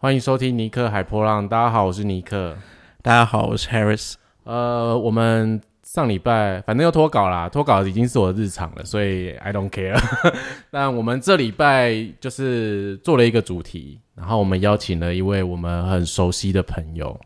[0.00, 1.48] 欢迎收听尼克海波浪。
[1.48, 2.56] 大家好，我是尼克。
[3.02, 4.14] 大家好，我是 Harris。
[4.44, 10.00] 呃，我们上礼拜反正又脱稿啦，脱稿已经是我的日常了，所以 I don't care。
[10.70, 17.18] 但我们这礼拜就是做了一个主题，然后我们邀请了一位我们很熟悉的朋友。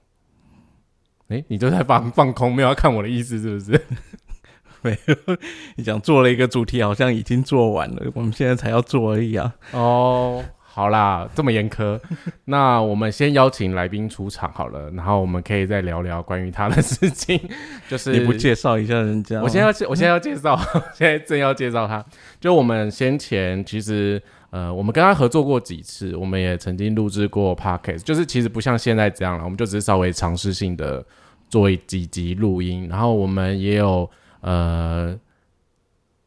[1.28, 3.84] 哎，你都在放放空，没有要看我的意思是不是？
[4.80, 5.36] 没有，
[5.76, 9.54] 你讲做了一个主题，好像已经做完了，我们现在才要做而已啊。
[9.72, 10.42] 哦。
[10.74, 12.00] 好啦，这么严苛，
[12.46, 17.38] 那我们先邀请来宾出场好了，然后我们可以再聊聊关于他的事情。
[17.90, 20.58] 就是你不介绍一下人家，我先要介，我先要介绍，
[20.94, 22.02] 现在正要介绍他。
[22.40, 31.04] 就我们先前其实，呃，我们跟他合作过几次，我们也曾经录制过 podcast，就是其实不像现在这样了，我们就只是稍微尝试性的
[31.50, 34.10] 做几集录音，然后我们也有
[34.40, 35.14] 呃。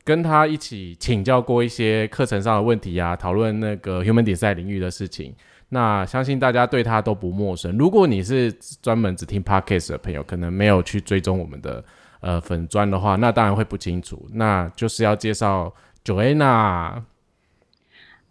[0.06, 5.34] 跟他一起请教过一些课程上的问题啊，讨论那个 human design 领域的事情。
[5.70, 7.76] 那相信大家对他都不陌生。
[7.76, 11.84] 如果你是专门只听 podcast 的朋友，可能没有去追踪我们的
[12.22, 14.28] 呃粉砖的话，那当然会不清楚。
[14.34, 15.74] 那就是要介绍
[16.06, 17.02] Joanna。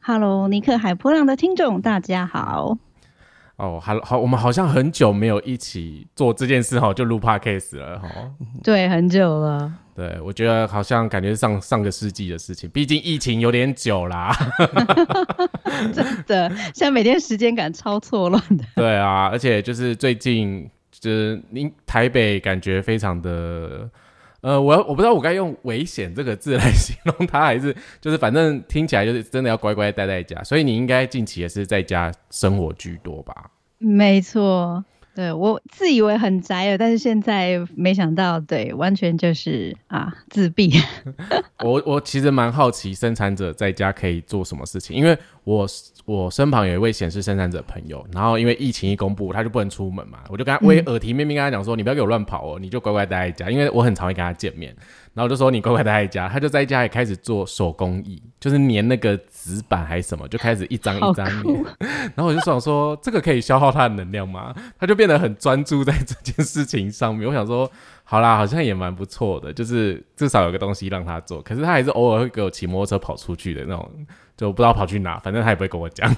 [0.00, 2.78] Hello，尼克海波浪的听众，大家好。
[3.56, 8.08] 哦，好好，我们好像很久没有一起做这件事哈，就录 podcast 了哈。
[8.62, 9.72] 对，很久了。
[9.94, 14.34] 对，我觉得好像感觉上上个世纪的事情，毕竟疫情有点久啦。
[15.94, 18.64] 真的，现在每天时间感超错乱的。
[18.74, 23.88] 对啊，而且就是最近，就是您台北感觉非常的，
[24.40, 33.50] 呃，我我不知道我该用危险这个字来形容它，还是就是反正听起来就是真的要乖乖待在家，所以你应该近期也是在家生活居多吧？
[33.78, 34.84] 没错。
[35.14, 40.72] 对我自以为很宅了，但是现在没想到，对，完全就是啊自闭。
[41.64, 45.66] 我我其实蛮好奇，生产者在家可以做什么事情，因为我
[46.04, 54.74] 我身旁有一位显示生产者朋友，然后因为疫情一公布，他就不能出门嘛，我就跟他我也耳提面命跟他讲说，你不要给我乱跑哦，你就乖乖待在家，因为我很常会跟他见面。
[55.14, 61.64] 然后就说你乖乖待在家，他就在家里开始做手工艺，就是粘那个纸板还是什么，就开始一张一张粘。
[62.16, 64.52] 然后我就想说，这个可以消耗他的能量吗？
[64.76, 67.28] 他就变得很专注在这件事情上面。
[67.28, 67.70] 我想说，
[68.02, 71.40] 好啦，好像也蛮不错的，就是至少有个东西让他做。
[71.42, 73.88] 可是他还是偶尔会给我骑摩托车跑出去的那种，
[74.36, 76.12] 就不知道跑去哪，反正他也不会跟我讲。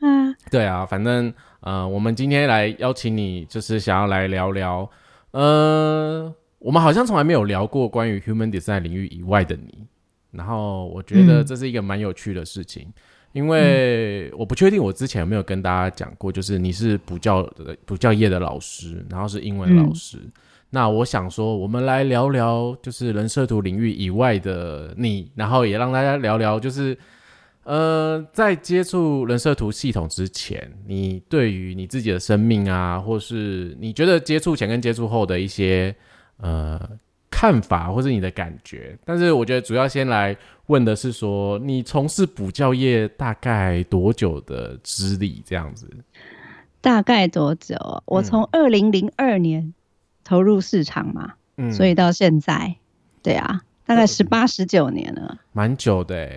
[0.00, 4.90] 嗯 对啊，反正呃，我们今天来邀请你，就是想要来聊聊。
[5.32, 9.86] 呃，我们好像从来没有聊过关于 human design 领域以外的你，
[10.30, 12.86] 然后我觉得这是一个蛮有趣的事情，
[13.32, 20.18] 因为我不确定我之前有没有跟大家讲过，就是你是补教的补教业的老师，然后是英文老师。
[20.70, 26.96] 那我想说，我们来聊聊就是人设图领域以外的你，然后也让大家聊聊就是。
[27.66, 35.92] 呃，在接触人设图系统之前，你对于你自己的生命啊，或是你觉得接触前跟接触后的一些
[36.36, 36.80] 呃
[37.28, 38.96] 看法，或是你的感觉？
[39.04, 45.42] 但是我觉得主要先来问的是说，你从事补教业大概多久的资历？
[45.44, 45.90] 这样子？
[46.80, 47.76] 大概多久？
[48.06, 49.74] 我从二零零二年
[50.22, 52.76] 投入市场嘛，嗯所以到现在，
[53.24, 56.30] 对啊，大概十八十九年了，蛮久的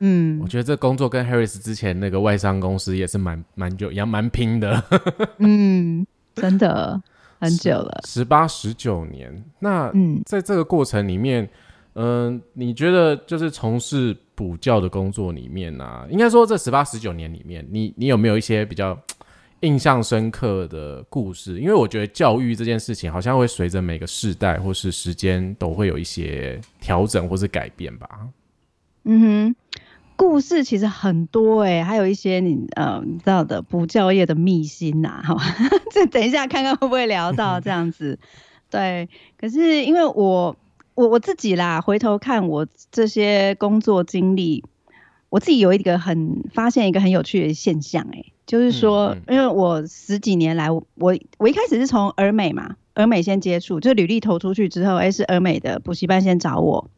[0.00, 4.82] 嗯，我觉得这工作跟 Harris 之前那个外商公司也是蛮蛮久，也蛮拼的。
[5.38, 7.00] 嗯，真的
[7.40, 9.42] 很久了，十八十九年。
[9.58, 11.48] 那嗯，在这个过程里面，
[11.94, 18.98] 嗯，你觉得就是从事补教的工作里面呢，应该说这十八十九年里面，你你有没有一些比较
[19.60, 21.58] 印象深刻的故事？
[21.58, 28.28] 因为我觉得教育这件事情好像会随着每个世代或是时间都会有一些调整或是改变吧。
[29.04, 29.56] 嗯哼。
[30.16, 35.36] 故事其实很多哎，还有一些你呃你知道的补教业的秘辛呐，哈，
[35.92, 38.18] 这等一下看看会不会聊到这样子。
[38.70, 40.56] 对，可是因为我
[40.94, 44.64] 我我自己啦，回头看我这些工作经历，
[45.28, 50.82] 我自己有一个很发现一个很有趣的现象哎，就是说，因为我十几年来，我
[51.38, 56.90] 我一开始是从儿美嘛，儿美先接触，就履历投出去之后，哎是儿美的补习班先找我。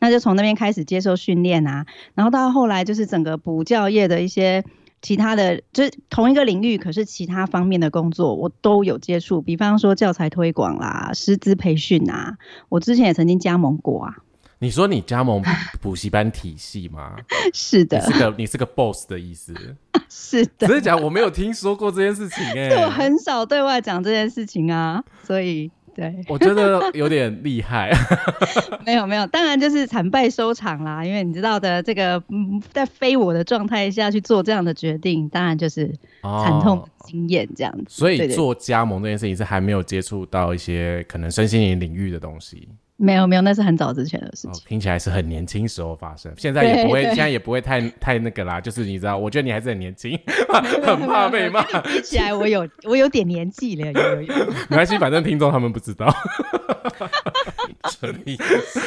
[0.00, 4.64] 那就从那边开始接受训练啊，然后到后来就是整个补教业的一些
[5.00, 12.36] 其他的，就是同一个领域，可是其他方面的工作我都有接触，比方说教材推广啦、师资培训啊，
[12.68, 14.16] 我之前也曾经加盟过啊。
[14.60, 15.40] 你说你加盟
[15.80, 17.16] 补习班体系吗？
[17.54, 19.54] 是的，是个你是个 boss 的意思。
[20.10, 25.70] 是的，只是讲我没有听说过这件事情 哎，我很少对外讲这件事情啊，所以。
[25.98, 27.90] 对，我觉得有点厉害。
[28.86, 31.04] 没有没有，当然就是惨败收场啦。
[31.04, 35.92] 因为你知道的，这个嗯，在非我的状态下去做这样的决定，当然就是
[36.22, 37.86] 惨痛的经验这样子。
[37.88, 42.68] 所以做加盟这件事情是还没有接触到一些可能身心灵领域的东西。
[43.00, 44.64] 没有没有，那是很早之前的事情。
[44.66, 48.60] 听起来是很年轻时候发生，现在也不会，现在也不会太太那个啦。
[48.60, 50.18] 就是你知道，我觉得你还是很年轻，
[50.84, 51.62] 很怕被骂。
[51.82, 54.34] 比起来，我有我有点年纪了，有有有。
[54.68, 56.12] 没关系，反正听众他们不知道。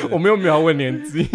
[0.09, 1.25] 我没有没有问年纪，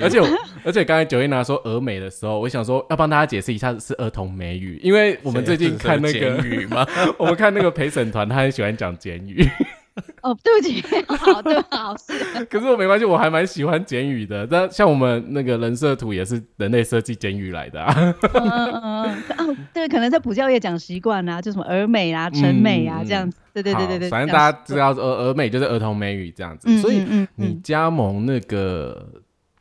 [0.00, 0.20] 而且
[0.64, 6.86] 而且刚才九一拿说俄美的时候，我想说要帮大家解释一下是儿童美语，因为我们最近看那个语吗？
[7.18, 9.48] 我们看那个陪审团，他很喜欢讲简语。
[10.22, 10.82] 哦，对不起，
[11.16, 12.44] 好的，好是。
[12.46, 14.46] 可是我没关系，我还蛮喜欢简语的。
[14.46, 18.14] 但像我们那个人设图也是人类设计简语来的啊。
[18.32, 23.36] 嗯嗯哦，对，可能在补教业讲习惯啊，就什么儿美啊、陈美啊这样子。
[23.52, 24.08] 对对对对对。
[24.08, 26.78] 反正大家知道儿儿美就是儿童美语这样子。
[26.78, 27.04] 所以
[27.34, 29.06] 你加盟那个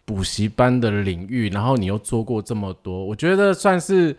[0.05, 4.15] 补习班的领域，然后你又做过这么多，我觉得算是。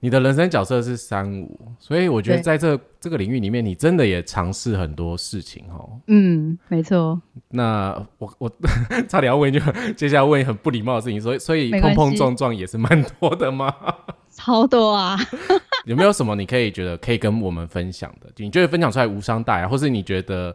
[0.00, 6.00] 你的人生角色是三五，所以我觉得在这这个领域里面，你真的也尝试很多事情哦。
[6.06, 7.20] 嗯，没错。
[7.50, 8.50] 那我我
[9.08, 9.62] 差点要问，一句
[9.94, 13.74] 接下来问很不礼貌的事情，所以所以碰碰撞撞也是蛮多的吗？
[14.32, 15.18] 超多啊！
[15.84, 18.30] 有没有什么你可以觉得可以跟我们分享的？
[18.36, 20.54] 你觉得分享出来无伤大雅，或是你觉得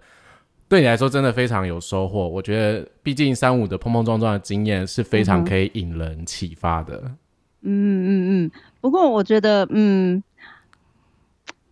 [0.68, 2.28] 对你来说真的非常有收获？
[2.28, 7.00] 我觉得毕竟三五的碰碰撞撞的经验是非常可以引人启发的。
[7.04, 7.18] 嗯
[7.66, 8.52] 嗯嗯嗯。
[8.82, 10.24] 不过我觉得，嗯，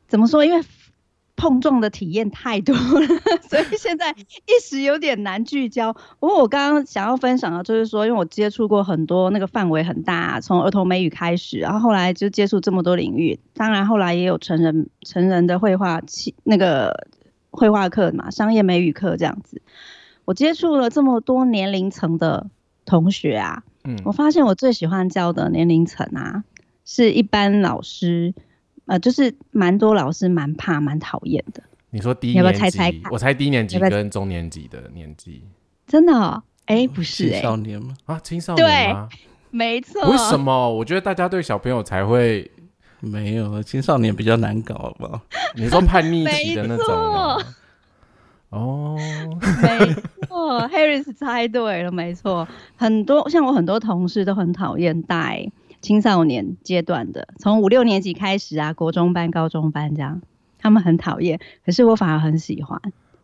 [0.08, 0.44] 怎么说？
[0.44, 0.66] 因为
[1.36, 3.08] 碰撞的体验太多了，
[3.50, 5.92] 所以现在一时有点难聚焦。
[6.20, 13.38] 不过我刚刚想要分享的，就是说，因为我接触过很多，那个范围很大，从儿童美语开始，然后后来就接触这么多领域。
[13.54, 16.02] 当然，后来也有成人成人的绘画，
[16.44, 17.08] 那个
[17.52, 19.62] 绘画课嘛，商业美语课这样子。
[20.26, 22.48] 我接触了这么多年龄层的
[22.86, 26.44] 同学啊，嗯，我发现我最喜欢教的年龄层啊。
[26.86, 28.34] 是一般老师，
[28.88, 31.64] 呃，就是蛮多老师蛮怕、蛮讨厌的。
[31.92, 35.46] 你说低年级，我猜低年级跟中年级的年纪，
[35.88, 36.44] 真的？
[36.66, 37.96] 哎，不是，青少年吗？
[38.04, 39.08] 啊，青少年吗？
[39.50, 40.12] 没错。
[40.12, 40.74] 为什么？
[40.74, 42.52] 我觉得大家对小朋友才会
[43.00, 45.22] 没有青少年比较难搞吧？
[45.56, 47.42] 你说叛逆期的那种？
[48.54, 48.96] 哦，
[49.62, 49.94] 没
[50.28, 52.48] 错，Harris 猜对了，没错。
[52.76, 55.46] 很多像我很多同事都很讨厌带。
[55.82, 60.22] 青少年阶段的，从五六年级开始啊，国中班、高中班这样，
[60.58, 62.80] 他们很讨厌，可是我反而很喜欢。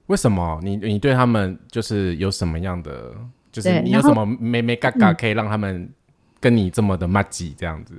[0.07, 0.59] 为什么？
[0.61, 3.13] 你你对他们就是有什么样的？
[3.49, 5.89] 就是你有什么没没嘎嘎可以让他们
[6.41, 7.95] 跟你这么的默契这样子？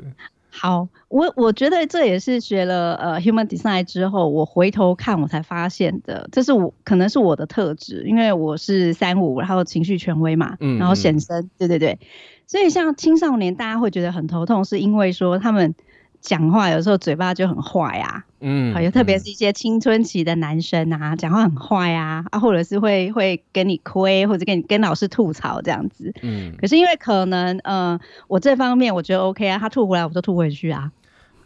[0.51, 11.99] 好，我我觉得这也是学了呃 human design 之后，我回头看我才发现的，这是我可能是我的特质，因为我是三五，然后情绪权威嘛，嗯，然后显身，对对对。
[12.47, 15.73] 所以，像青少年，大家会觉得很头痛，是因为说他们
[16.21, 30.93] 讲话有时候嘴巴就很坏啊，嗯，好，特别是一些青春期的男生啊，讲话很坏啊，啊，或者是会会跟你亏，或者跟你跟老师吐槽这样子，嗯，可是因为可能，呃，我这方面我觉得 OK 啊，他吐回来我就吐回去啊，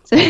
[0.04, 0.22] 所以。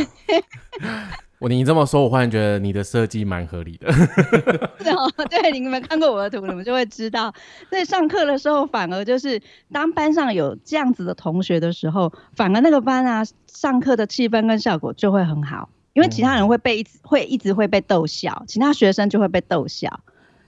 [1.41, 3.93] 我你这么说，我忽然觉得你的设计蛮合理的。
[5.29, 7.33] 对，你们看过我的图，你们就会知道。
[7.69, 9.41] 所以上课的时候，反而就是
[9.71, 20.01] 当班上有这样子的同学的时候，反而那个班啊，上课的气氛跟效果就会很好，因为其他人会被一直会一直会被逗笑，其他学生就会被逗笑。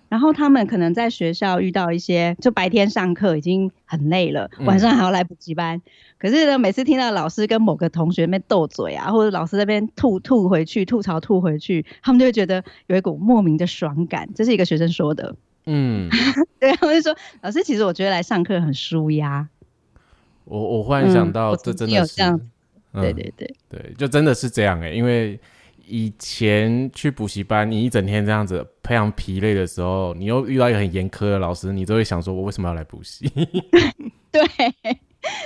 [0.09, 5.83] 然后他们可能在学校遇到一些，就白天上课已经很累了，晚上还要来补习班。
[6.19, 14.29] 可是呢，每次听到老师跟某个同学那边斗嘴啊，或者老师那边吐吐回去、吐槽吐回去，他们就会觉得有一股莫名的爽感。
[14.35, 15.35] 这是一个学生说的。
[15.67, 16.09] 嗯，
[16.61, 19.49] 对，我就说老师，其实我觉得来上课很舒压。
[20.45, 22.17] 我我忽然想到，这真的是，
[22.93, 25.39] 对对对对，就真的是这样哎，因为。
[25.89, 33.29] 以前去补习班，你一整天这样子非常疲累的时候，你又遇到一个很严苛的老师，你就会想说：我为什么要来补习？
[34.31, 34.43] 对，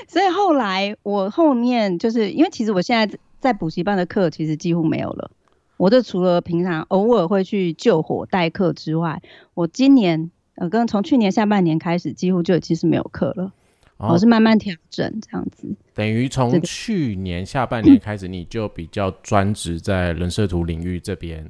[0.06, 5.30] 所以后来我后面就是因为其实我现在在补习班的课其实几乎没有了。
[5.78, 9.22] 我就除了平常偶尔会去救火代课之外，
[9.54, 13.50] 我今年呃跟从去年下半年开始，几乎就已经是没有课了。
[13.96, 21.46] 我是慢慢调整这样子，等于从去年下半年开始，你就比较专职在人设图领域这边。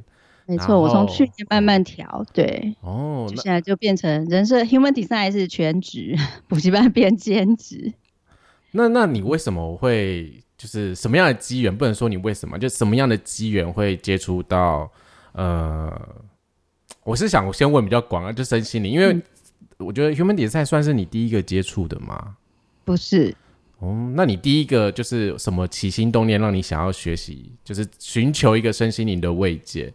[0.50, 6.16] 没错，我从去年慢慢调，对，哦，现在就变成人设 human design 是全职，
[6.48, 7.92] 补习班变兼职。
[8.72, 11.76] 那那你为什么会就是什么样的机缘？
[11.76, 14.90] 不能说你为什么，就什么样的机缘会接触到
[15.34, 15.90] 呃
[17.04, 19.20] 我是想我先问比较广啊，就身心灵，因为
[19.78, 22.36] 我觉得 Human Design 算是你第一个接触的吗？
[22.84, 23.34] 不是，
[23.78, 29.92] 哦，那你第一个就是什么起心动念让你想要学习，就是寻求一个身心灵的慰藉？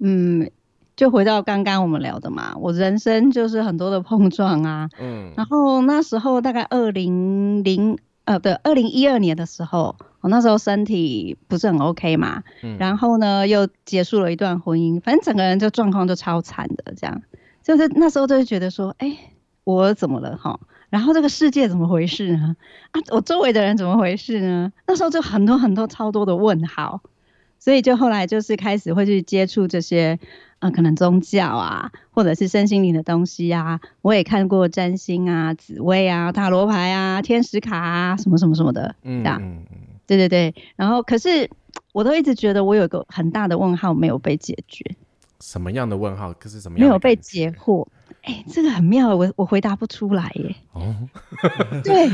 [0.00, 0.50] 嗯，
[0.96, 17.22] 就回到刚刚我们聊的嘛，我人生就是很多的碰撞啊，嗯然后那时候大概二零零呃对，二零一二年的时候，我那时候身体不是很 OK 嘛，嗯然后呢又结束了一段婚姻，反正整个人就状况就超惨的，这样，
[17.62, 19.16] 就是那时候就会觉得说，哎，
[19.64, 20.58] 我怎么了哈？
[20.90, 22.56] 然后这个世界怎么回事呢？
[22.90, 24.72] 啊，我周围的人怎么回事呢？
[24.86, 27.00] 那时候就很多很多超多的问号，
[27.60, 30.18] 所以就后来就是开始会去接触这些，
[30.58, 33.78] 呃，可能宗教啊，或者是身心灵的东西啊。
[34.02, 39.38] 我也看过占星啊、紫薇啊、塔罗牌啊、天使卡啊，什么什么什么的，嗯这样。
[39.40, 40.52] 嗯嗯对对对。
[40.74, 41.48] 然后可是
[41.92, 44.84] 我都一直觉得我有一个很大的问号没有被解决，
[45.40, 46.32] 什么样的问号？
[46.32, 47.86] 可是什么样的没有被解惑。
[48.22, 50.54] 哎，这个很妙，我我回答不出来耶。
[50.72, 50.94] 哦。
[51.82, 52.06] 对，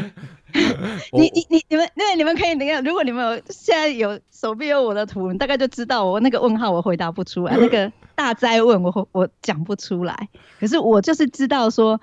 [1.12, 10.28] 你你你你们，那你们可以那个，如果你们有现在有手边有我的图，你大概就知道我那个问号我回答不出来， 那个大灾问我我讲不出来。
[10.60, 12.00] 可是我就是知道说，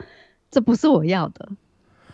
[0.52, 1.50] 这不是我要的，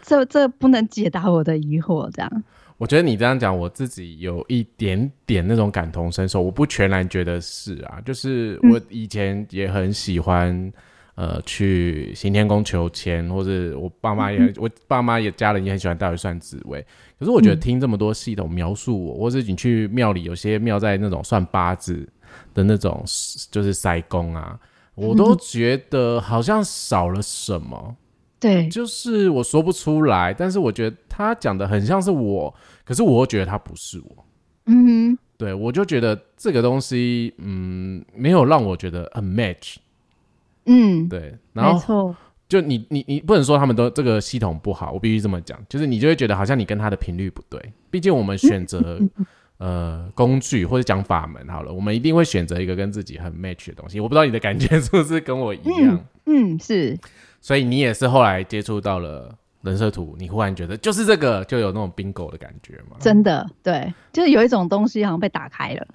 [0.04, 2.44] 这这不能解答我的疑惑，这样。
[2.78, 6.42] 我觉得你这样讲，我自己有一点点那种感同身受。
[6.42, 10.72] 我不全然觉得是啊，就是我以前也很喜欢，
[11.20, 16.82] 呃，去行天宫求签，或者我爸妈也，我爸妈也家人也很喜欢带我算紫薇。
[17.20, 22.08] 可是我觉得听这么多系统描述我，或是你去庙里，有些庙在那种算八字
[22.54, 23.04] 的那种，
[23.52, 24.58] 就是塞宫啊，
[24.96, 27.98] 我都觉得好像少了什么。
[28.40, 34.26] 对，就是我说不出来，但是我觉得他讲的很像是我，可是我又觉得他不是我。
[34.68, 39.76] 嗯哼，对我就觉得这个东西，嗯，没有让我觉得很 match。
[40.70, 42.16] 嗯，对，然后，
[42.48, 47.60] 就你你你不能说他们都这个系统不好，我必须这么讲，就是你就会觉得好像你跟他的频率不对。
[47.90, 49.00] 毕竟我们选择
[49.58, 54.00] 呃工具或者讲法门好了，我们一定会选择一个跟自己很 match 的东西。
[54.00, 56.98] 我不知道你的感觉是不是跟我一样，嗯，是，
[57.42, 62.96] 所以你也是后来接触到了人设图，你忽然觉得就是这个，就有那种 bingo 的感觉嘛？
[63.00, 65.88] 真的，对，就是有一种东西好像被打开了，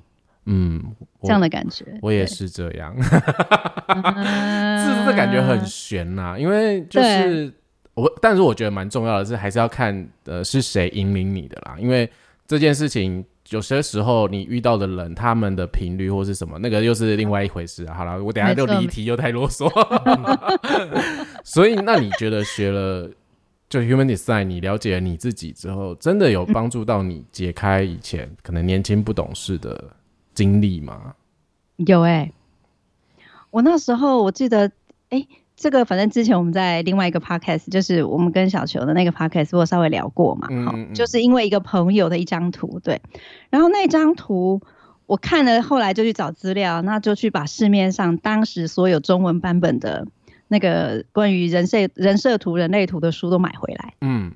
[0.46, 0.82] 嗯，
[1.22, 1.84] 这样的感觉。
[2.02, 2.94] 我也，是这样，
[3.88, 7.52] 嗯 是不是感觉很悬呐、因为就是
[7.94, 11.76] 我，但是我觉得蛮重要的是，还是要看呃是谁引领你的啦。
[11.78, 12.08] 因为
[12.46, 17.94] 这件事情有些时候你遇到的人，他们的频率或是什么，那个又是另外一回事啊。
[17.94, 19.66] 好了，我等下就离题，又太啰嗦。
[21.44, 23.10] 所以，那你觉得学了
[23.68, 29.82] 就 Human Design，你了解了你自己之后，真的有帮助到你解开以前可能年轻不懂事的
[30.34, 31.14] 经历吗？
[31.76, 32.32] 有哎、
[33.50, 34.70] 我那时候我记得，
[35.10, 35.26] 哎、
[35.56, 43.00] 这个反正之前我们在另外一个 podcast，就是我们跟小球的那个 podcast，我有稍微聊过嘛，嗯就是因为一个朋友的一张图，对，
[43.50, 44.60] 然后那张图
[45.06, 50.06] 我看了，后来就去找资料，那就去把市面上当时所有中文版本的
[50.48, 53.94] 那个关于人设人设图、人类图的书都买回来。
[54.00, 54.32] 嗯，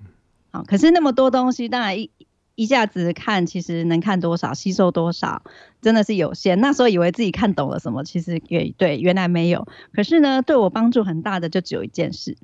[0.50, 2.10] 好，可是那么多东西，当然一
[2.58, 5.44] 一下子看，其实能看多少，吸收多少，
[5.80, 6.60] 真的是有限。
[6.60, 9.68] 那时候以为自己看懂了什么，其实也对，原来没有。
[9.92, 12.36] 可是呢，对我帮助很大的就只有一件事，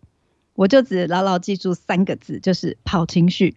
[0.55, 3.57] 我就只牢牢记住三个字，就是跑情绪。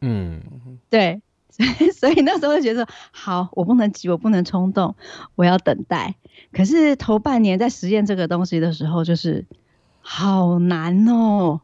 [0.00, 0.42] 嗯，
[0.90, 4.96] 对，所 以所以那时候就觉得，好，我不能急，我不能冲动，
[5.36, 6.16] 我要等待。
[6.52, 9.46] 可是头半年在实验这个东西的时候，就是
[10.00, 11.60] 好难哦，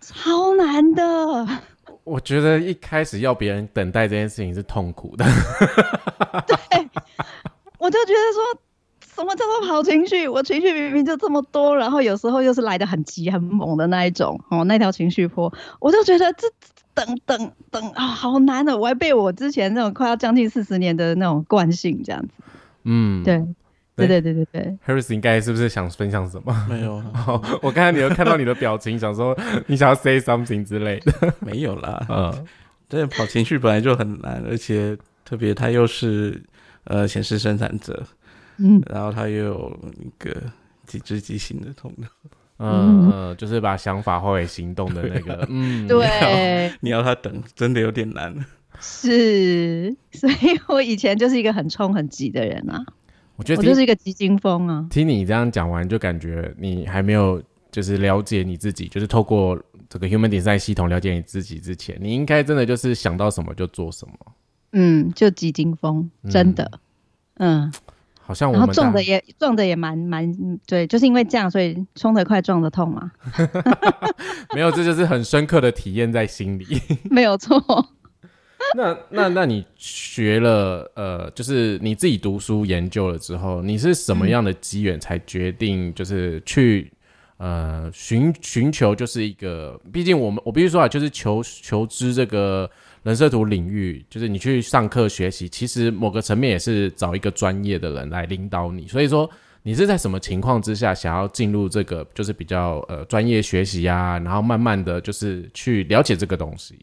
[0.00, 1.46] 超难的。
[2.08, 5.24] 我觉得一开始要别人等待这件事情是痛苦的。
[6.46, 6.88] 对
[7.78, 8.60] 我就觉得说，
[9.14, 10.26] 什么叫做好情绪？
[10.26, 16.46] 我情绪明明就这么多，然后有时候又是来的很急很猛的那一种，哦，那条情绪波，我就觉得这
[16.94, 18.76] 等等等啊，好难哦！
[18.76, 22.28] 我还被我之前那种快要将近四十年的那种惯性这样子，
[22.84, 23.44] 嗯，对，
[24.06, 24.20] 对。
[24.20, 26.66] 对对对对对，，Harris 应该是不是想分享什么？
[26.70, 29.36] 没有啊， 哦，我刚才你有看到你的表情，想说
[29.66, 31.34] 你想要 say something 之类的。
[31.40, 32.06] 没有啦。
[32.08, 32.46] 嗯。
[32.88, 36.42] 这跑情绪本来就很难，而且特别他又是
[36.84, 38.02] 呃显示生产者，
[38.56, 40.34] 嗯，然后他又有一个
[40.86, 42.08] 即知即行的头脑，
[42.58, 48.34] 嗯嗯，就是把想法化为行动的那个， 嗯，对，你要他等，真的有点难。
[48.80, 52.82] 是，所以我以前就是一个很冲很急的人啊，
[53.38, 57.40] 我我觉得我就是一个急惊风啊，听你这样讲完，就感觉你还没有
[57.70, 59.56] 就是了解你自己，就是透过
[59.88, 64.14] 这个 Human Design 系统了解你自己之前，你应该真的就是想到什么就做什么。
[64.72, 66.68] 嗯，就急惊风，真的，
[67.36, 67.72] 嗯
[68.20, 70.30] 好像我然后们撞的也撞的也蛮蛮
[70.66, 73.10] 对，就是因为这样，所以冲得快撞得痛嘛，
[74.52, 76.66] 没有，这就是很深刻的体验在心里。
[77.08, 77.88] 没有错。
[78.76, 86.92] 那那那你学了呃，就是你自己读书研究了之后，你是什么样的机缘才决定就是去
[87.38, 92.70] 呃寻寻求就是一个，毕竟我们我必须说啊，就是求求知这个
[93.02, 99.30] 人设图领域，就是你去上课学习，其实某个层面也是找一个专业的人来领导你，所以说。
[99.64, 106.78] 你是在什么情况之下想要进入这个就是比较呃专业学习啊，然后慢慢的就是去了解这个东西？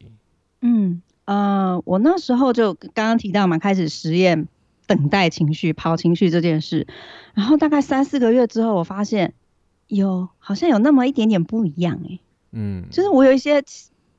[0.62, 4.48] 嗯呃，我那时候就刚刚提到嘛，开始实验
[4.88, 6.88] 等待情绪、跑情绪这件事，
[7.34, 9.34] 然后大概三四个月之后，我发现
[9.88, 12.20] 有好像有那么一点点不一样诶、
[12.51, 13.63] 嗯，就是我有一些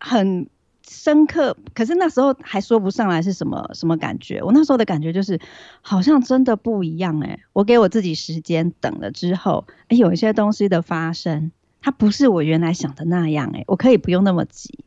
[0.00, 0.48] 很
[0.88, 4.42] 深刻，可是那时候还说不上来是什么什么感觉。
[4.42, 5.40] 我那时候的感觉就是，
[5.82, 14.80] 好像真的不一样诶、我给我自己时间等了之后，诶，有一些东西的发生，它不是我原来想的那样诶、我可以不用那么急。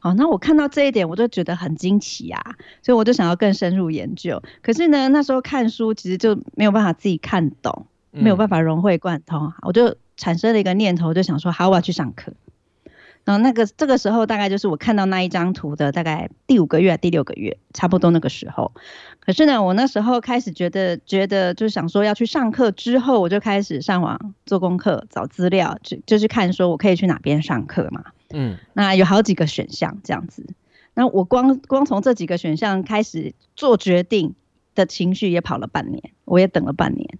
[0.00, 2.42] 好，那我看到这一点，我就觉得很惊奇啊，
[2.82, 4.42] 所以我就想要更深入研究。
[4.62, 12.32] 可是呢，那时候看书其实就没有办法自己看懂，没有办法融会贯通，我就产生了一个念头，就想说，好，我要去上课。
[13.22, 18.72] 然后那个这个时候大概就是我看到那一张图的大概第五个月、第六个月，差不多那个时候。
[19.20, 28.02] 可是呢，我那时候开始觉得觉得就是想说要去上课之后，我就开始上网做功课、找资料，就就去看说我可以去哪边上课嘛。
[28.32, 30.46] 嗯那有好几个选项这样子。
[30.94, 34.34] 那我光光从这几个选项开始做决定
[34.74, 37.18] 的情绪也跑了半年，我也等了半年。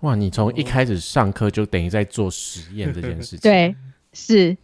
[0.00, 3.76] 哇，你从一开始上课就等于在做实验这件事情。，对，
[4.12, 4.56] 是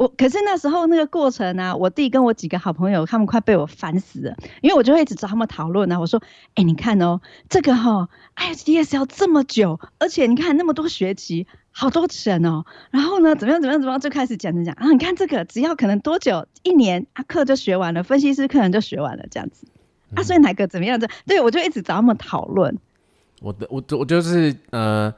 [0.00, 0.08] 我。
[0.16, 6.00] 可是那时候那个过程呢、我弟跟我几个好朋友，他们快被我烦死了，因为我就会一直找他们讨论啊。
[6.00, 6.20] 我说
[6.56, 12.64] ：“哎、你看哦，这个哈、IHDS 要这么久，而且你看那么多学期，好多钱哦。
[12.90, 14.90] 然后呢，怎么样怎么样怎么样，就开始讲讲讲啊。
[14.90, 19.66] 你看这个只要可能多久，一年啊课就学完了，分析师课程就学完了，这样子。
[20.14, 20.98] 啊，所以哪个怎么样？
[20.98, 22.76] 这对我就一直找他们讨论。
[23.42, 25.12] 我的我我就是呃，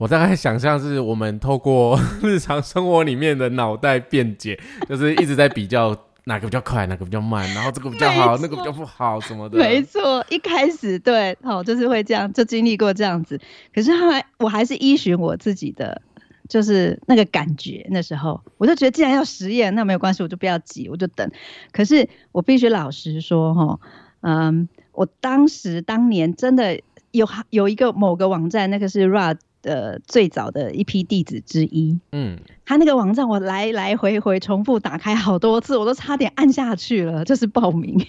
[0.00, 4.58] 我大概想象是我们透过 日常生活里面的脑袋辩解，
[4.88, 9.58] 就是一直在比较哪个比较快，哪个比较慢，然后这个比较好，那个比较不好什么的。
[9.58, 13.38] 没错，一开始对，好，就是会这样，就经历过这样子。
[13.74, 16.00] 可是后来我还是依循我自己的，
[16.48, 17.86] 就是那个感觉。
[17.90, 21.30] 那时候我就觉得，既然要实验，那没有关系，我就不要急，我就等。
[21.72, 23.78] 可是我必须老实说，哈，
[24.22, 31.98] 嗯，我当时当年真的有有一个某个网站，那个是 RAD 的最早的一批弟子之一。
[32.12, 38.06] 嗯，他那个网站我来来回回重复打开好多次，我都差点按下去了，就是报名。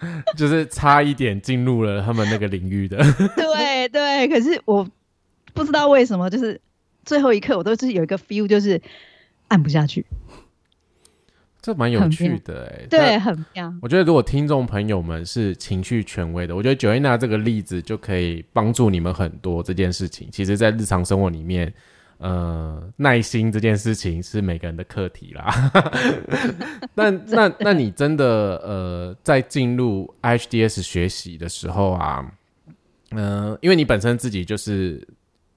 [0.36, 2.96] 就是差一点进入了他们那个领域的。
[3.34, 4.88] 对对，可是我
[5.54, 6.60] 不知道为什么，就是
[7.04, 8.80] 最后一刻我都是有一个 feel，就是
[9.48, 10.06] 按不下去。
[11.68, 13.70] 这蛮有趣的哎、对，那很妙。
[13.82, 19.62] 我觉得如果听众朋友们是情绪权威的，我觉得九一娜这个例子就可以帮助你们很多。
[19.62, 21.70] 这件事情，其实在日常生活里面，
[22.16, 25.70] 呃，耐心这件事情是每个人的课题啦。
[26.96, 28.24] 那 那那你真的
[28.64, 32.32] 呃，在进入 IHDS 学习的时候啊，
[33.10, 35.06] 呃，因为你本身自己就是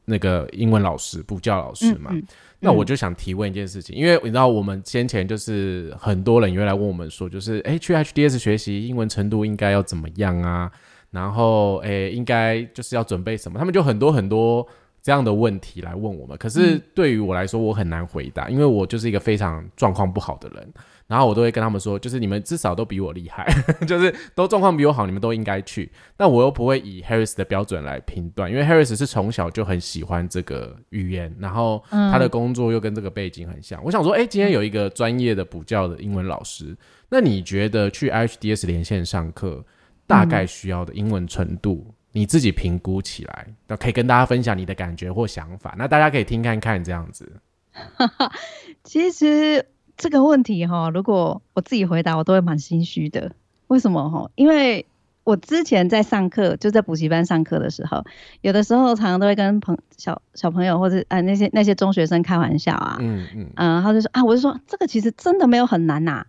[0.04, 2.21] 那个英文老师、补教老师嘛，嗯
[2.63, 10.71] 那我就想提问一件事情，因为你知道我们先前就是很多人也会来问我们说，就是哎、诶去 HDS 学习英文程度应该要怎么样啊？
[11.10, 13.58] 然后哎、诶应该就是要准备什么？
[13.58, 14.65] 他们就很多很多
[15.02, 16.38] 这样的问题来问我们。
[16.38, 20.74] 可是对于我来说，我很难回答，因为我就是一个非常状况不好的人。
[21.12, 23.45] 然后我都会跟他们说，就是你们至少都比我厉害，
[23.86, 25.91] 就是都状况比我好，你们都应该去。
[26.15, 33.84] 但我又不会以 Harris 的标准来评断，因为 Harris 是从小就很喜欢这个语言，然后他的工作又跟这个背景很像。
[33.84, 36.74] 我想说，哎、今天有一个专业的补教的英文老师，
[37.10, 39.62] 那你觉得去 HDS 连线上课
[40.08, 47.30] 大概需要的英文程度，你自己评估起来，那可以跟大家分享你的感觉或想法，那大家可以听看看这样子。
[48.84, 49.65] 其实
[50.02, 53.34] 这个问题哈，如果我自己回答，我都会蛮心虚的。
[53.68, 54.32] 为什么哈？
[54.34, 54.88] 因为
[55.24, 58.04] 我之前在上课，就在补习班上课的时候，
[58.42, 66.26] 有的时候常常都会跟朋小小朋友或者呃那些那些中学生开玩笑啊，嗯嗯，嗯，他就说啊，我就说这个其实真的没有很难呐、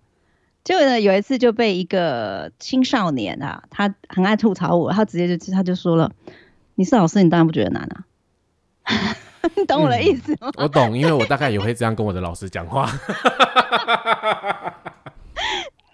[0.65, 6.13] 结果呢，有一次就被一个青少年啊，他很爱吐槽我，他直接就他就说了
[6.77, 8.05] ：“你是老师，你当然不觉得难啊。”
[9.57, 10.51] 你 懂我的意思吗？
[10.57, 12.91] 我懂，因为我大概也会这样跟我的老师讲话。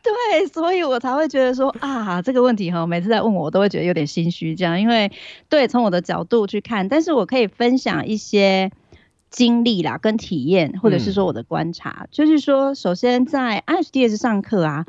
[0.02, 5.10] 对，所以我才会觉得说啊，这个问题哈，每次在问我，我都会觉得有点心虚，这样，因为
[5.48, 8.70] 对，从我的角度去看，但是我可以分享一些
[9.30, 14.86] 经历啦，跟体验，或者是说我的观察，就是说，首先在 IHDS 上课啊，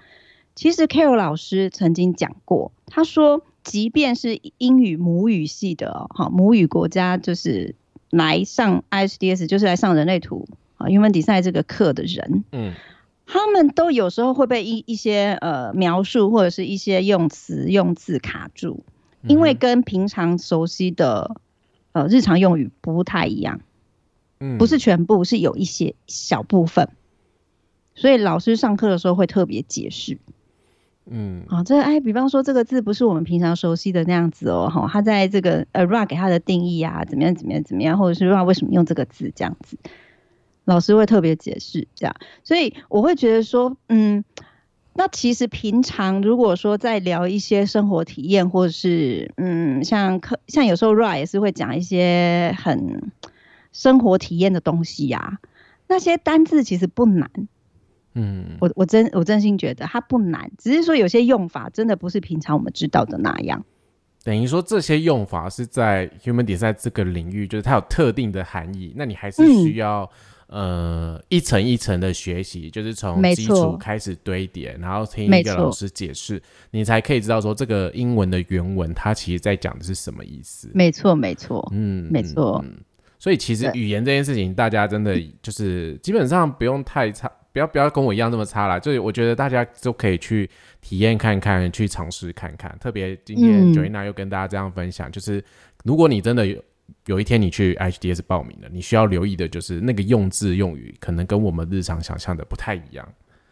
[0.56, 7.76] 其实 Carol 老师曾经讲过，他说，即便是英语母语系的哈，母语国家就是
[8.10, 12.74] 来上 IHDS，就是来上人类图啊，英文比赛这个课的人，嗯。
[13.32, 18.84] 他们都有时候会被一一些呃描述或者是一些用词用字卡住，
[19.22, 21.39] 因为跟平常熟悉的
[21.91, 23.62] 呃日常用语不太一样，
[24.39, 26.89] 嗯，不是全部，是有一些小部分，
[27.93, 30.17] 所以老师上课的时候会特别解释，
[31.12, 39.78] 嗯，啊，这哎，比方说这个字不是我们平常熟悉的那样子哦，哈，他在这个呃 ra 给他的定义啊，怎么样怎么样怎么样，或者是 ra 为什么用这个字这样子。
[40.65, 44.24] 老师会特别解释这样，所以我会觉得说，嗯，
[44.93, 53.12] 那其实平常如果说在聊一些生活体验，或者是嗯，像课像有时候 Ra 也是会讲一些很
[53.72, 55.39] 生活体验的东西呀，
[55.88, 57.32] 那些单字其实不难，
[58.13, 63.63] 嗯，我我真我真心觉得它不难，只是说有些用法真的不是平常我们知道的那样。
[64.24, 70.10] 等于说这些用法是在 Human Design 这个领域，就是它有特定的含义，那你还是需要。
[70.52, 76.41] 呃，一层一层的学习，就是从基础开始堆叠，然后听一个老师解释，
[76.72, 80.67] 你才可以知道说这个英文的原文它其实在讲的是什么意思。
[80.74, 82.65] 没错，没错，嗯，没错。
[83.19, 88.79] 所以其实语言这件事情，大家真的 就是基本上不用太差，不要不要跟我一样这么差啦。
[88.79, 90.49] 就是我觉得大家都可以去
[90.81, 92.75] 体验看看，去尝试看看。
[92.79, 95.43] 特别今天 Joanna 又跟大家这样分享，就是
[95.83, 96.63] 如果你真的有。
[97.05, 103.07] 有一天你去 HDS 报名了，你需要留意的就是那个用字用语可能跟我们日常想象的不太一样。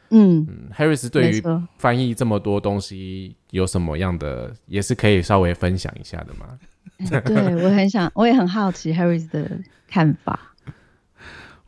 [0.10, 1.44] 嗯嗯，Harris 对于
[1.78, 6.58] 翻译这么多东西有什么样的，也是可以稍微分享一下的吗？
[7.26, 10.56] 对我很想，我也很好奇 Harris 的看法。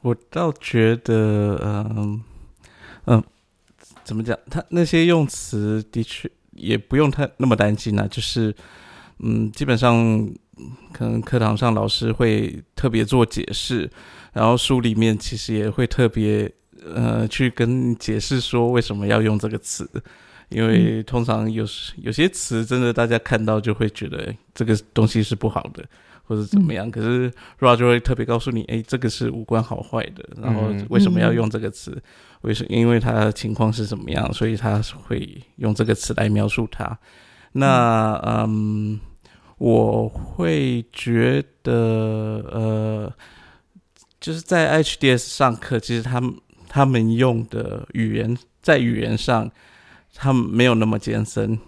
[0.01, 2.23] 我倒觉得，嗯
[3.05, 3.23] 嗯，
[4.03, 4.37] 怎么讲？
[4.49, 8.55] 他那些用词的确也不用太那么担心啊，就是
[9.19, 10.29] 嗯，基本上。
[10.91, 13.89] 可能课堂上老师会特别做解释，
[14.33, 16.51] 然后书里面其实也会特别
[16.83, 19.89] 呃去跟解释说为什么要用这个词，
[20.49, 25.81] 因为通常有有些词真的大家看到就会觉得这个东西是不好的
[26.29, 31.99] 或者怎么样，可是 Ra 就会特别告诉你，哎，这个是无关好坏的，然后为什么要用这个词？
[32.41, 36.97] 为什因为他的情况是怎么样，所以他会用这个词来描述他。
[37.53, 38.99] 那嗯。
[39.61, 41.73] 我会觉得，
[42.49, 43.13] 呃，
[44.17, 46.33] 就是在 HDS 上课，其实他们
[46.69, 49.51] 他们用的语言在语言上，
[50.15, 51.59] 他们没有那么艰深，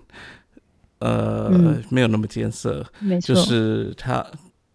[0.99, 1.51] 呃，
[1.89, 2.85] 没有那么艰涩，
[3.21, 4.25] 就是他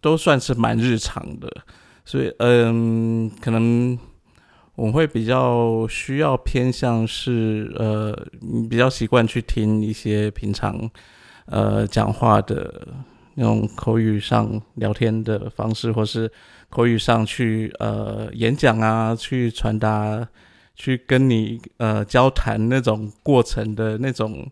[0.01, 1.51] 都算是蛮日常的，
[2.05, 3.97] 所以，嗯，可能
[4.75, 8.15] 我会比较需要偏向是，呃，
[8.69, 10.89] 比较习惯去听一些平常。
[11.49, 12.87] 呃，讲话的
[13.35, 16.29] 那种口语上聊天的方式，或是
[16.69, 20.27] 口语上去呃演讲啊，去传达，
[20.75, 24.45] 去跟你呃交谈那种过程的那种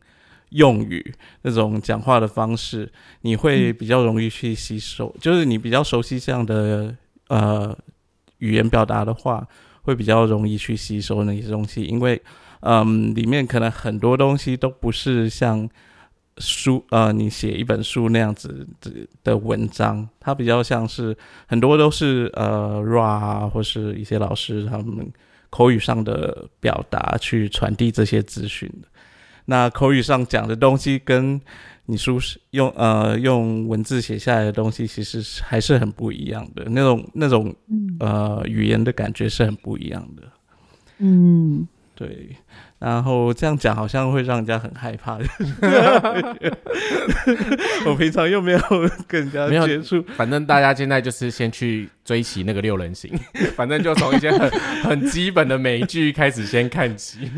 [0.55, 1.13] 用语，
[1.43, 2.91] 那种讲话的方式，
[3.21, 5.15] 你会比较容易去吸收。
[5.21, 6.95] 就是你比较熟悉这样的
[7.27, 7.77] 呃
[8.39, 9.47] 语言表达的话，
[9.83, 12.21] 会比较容易去吸收那些东西，因为
[12.61, 15.69] 嗯，里面可能很多东西都不是像。
[16.37, 18.91] 书呃，你写一本书那样子的
[19.23, 25.09] 的文章，它比较像是很多都是呃 ra 或是一些老师他们
[25.49, 28.87] 口语上的表达去传递这些资讯的。
[29.45, 31.39] 那口语上讲的东西，跟
[31.85, 32.17] 你书
[32.51, 36.65] 用呃用文字写下来的东西，其实还是很不一样的。
[36.69, 37.53] 那种那种
[37.99, 40.23] 呃语言的感觉是很不一样的。
[40.97, 42.35] 嗯，对。
[42.77, 45.17] 然后这样讲好像会让人家很害怕。
[47.85, 48.59] 我平常又没有
[49.07, 53.09] 跟人家接触，反正大家现在就是先去追起那个六人行，
[53.55, 54.49] 反正就从一些很
[54.83, 57.31] 很基本的美剧开始先看起。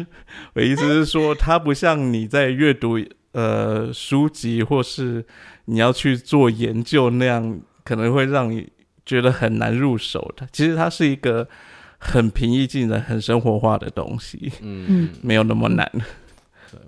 [0.54, 3.00] 我意思是说，它不像你在阅读
[3.34, 5.23] 呃书籍或是
[5.65, 8.69] 你要去做研究那样，可能会让你
[9.06, 10.47] 觉得很难入手的。
[10.52, 11.47] 其实它是一个。
[11.97, 15.91] 很平易近人、很生活化的东西，嗯，没有那么难。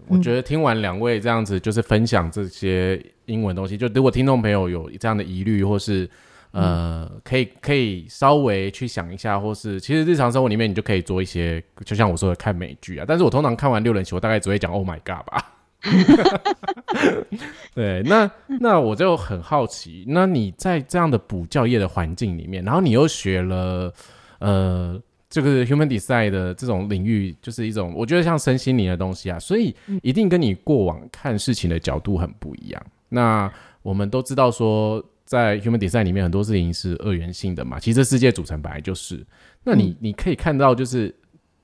[0.07, 6.09] 我觉得听完两位这样子，就是分享这些英文东西，就如果听众朋友有这样的疑虑，或是
[6.51, 13.05] 呃，可以可以稍微去想一下，或是其实日常生活里面你就可以做一些，就像我说的看美剧啊。
[13.07, 15.55] 但是我通常看完六人行，我大概只会讲 “Oh my God” 吧。
[17.73, 23.93] 对，那那我就很好奇，那你在这样的补教业的环境里面，然后你又学了
[24.39, 32.85] 呃这个 human design 的这种领域，就是一种我觉得像身心灵的东西啊，所以一定跟你过往看事情的角度很不一样。
[33.09, 35.03] 那我们都知道说。
[35.29, 37.79] 在 human design 里面，很多事情是二元性的嘛。
[37.79, 39.23] 其实世界组成本来就是。
[39.63, 41.13] 那你你可以看到，就是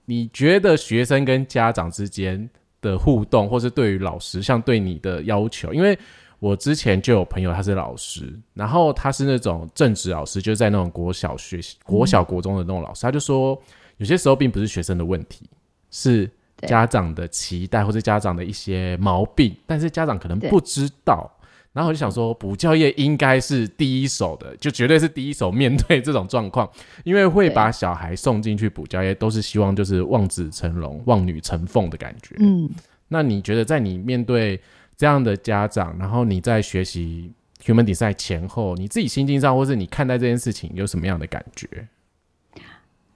[0.05, 2.47] 你觉得学生跟家长之间
[2.79, 5.97] 的互动，或是对于老师像对你的要求，因为
[6.45, 13.59] 我之前就有朋友他是老师，然后他是那种正职老师，就是在那种国小学、国小国中的那种老师，他就说
[13.97, 15.49] 有些时候并不是学生的问题，
[15.89, 16.29] 是
[16.67, 21.27] 家长的期待或者家长的一些毛病，但是家长可能不知道。
[21.73, 26.69] 然后我就想说，补教业应该是第一手的，就绝对是第一手面对这种状况，
[27.03, 32.35] 因为会把小孩送进去补教业，都是希望就是望子成龙、望女成凤的感觉。
[32.37, 32.69] 嗯，
[33.07, 34.61] 那你觉得在你面对
[34.97, 37.31] 这样的家长，然后你在学习
[37.63, 41.87] human design 前后，你自己心境上，或是你看待这件事情有什么样的感觉？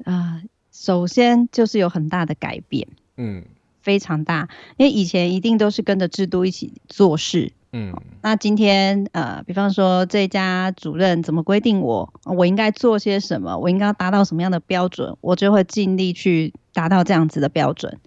[0.05, 2.87] 啊，首先就是有很大的改变，
[3.17, 3.43] 嗯，
[3.81, 7.51] 非常大，因为以前一定都是跟着制度一起做事。
[7.71, 17.99] 嗯，那今天呃，比方说这家主任怎么规定我，我应该做些什么，我应该达到什么样的标准，我就会尽力去达到这样子的标准。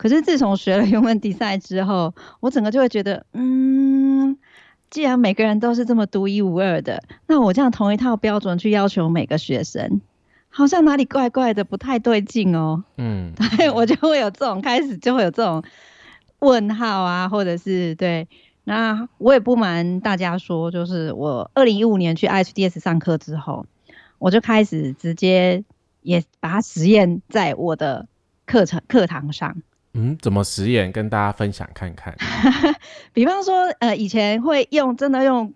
[0.00, 4.38] 可是自从学了英文比赛之后，我整个就会觉得，嗯，
[4.88, 10.00] 既然每个人都是这么独一无二的，那我这样同一套标准去要求每个学生，
[10.48, 12.82] 好像哪里怪怪的，不太对劲哦。
[12.96, 15.62] 嗯， 对我就会有这种开始就会有这种
[16.38, 18.26] 问号啊，或者是对。
[18.64, 23.66] 那我也不瞒大家说，就是我二零一五年去 HDS 上课之后，
[24.18, 25.62] 我就开始直接
[26.00, 28.08] 也把它实验在我的
[28.46, 29.60] 课程课堂上。
[29.92, 30.90] 嗯，怎么实验？
[30.92, 32.16] 跟大家分享看看。
[33.12, 35.52] 比方说，呃，以前会用真的用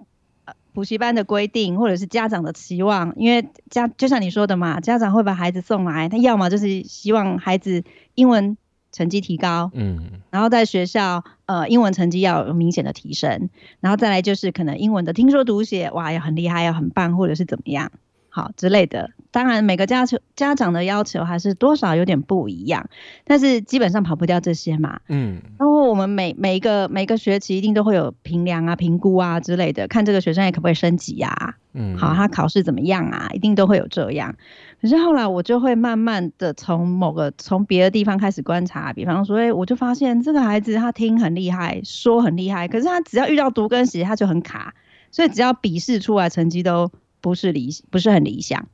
[0.73, 8.57] 补习班的规定，或者是家长的期望，因为家就像你说的嘛，家长会把孩子送来，他要么就是希望孩子英文。
[8.97, 17.91] 成绩提高，嗯，然后在学校，呃，英文成绩要有明显的提升，然后再来就是可能英文的听说读写，哇，要很厉害，要很棒，或者是怎么样，
[18.29, 19.11] 好之类的。
[19.35, 22.89] 当然，每个家求家长的要求还是多少有点不一样，
[23.25, 25.43] 但是基本上跑不掉这些嘛，嗯。
[25.59, 34.37] 然后我们每每一个每个学期一定都会有评量啊、评估啊之类的，看这个学生也可不可以升级呀，嗯，好，他考试怎么样啊，一定都会有这样。
[34.81, 44.75] 可是后来我就会慢慢的从某个从别的地方开始观察，比方说，哎，我就发现这个孩子他听很厉害，说很厉害，可是他只要遇到读跟写他就很卡，
[45.11, 48.69] 所以只要笔试出来成绩都不是理不是很理想。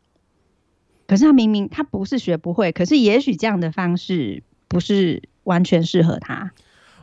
[1.11, 6.53] 可是他明明他不是学不会，可是也许这样的方式不是完全适合他。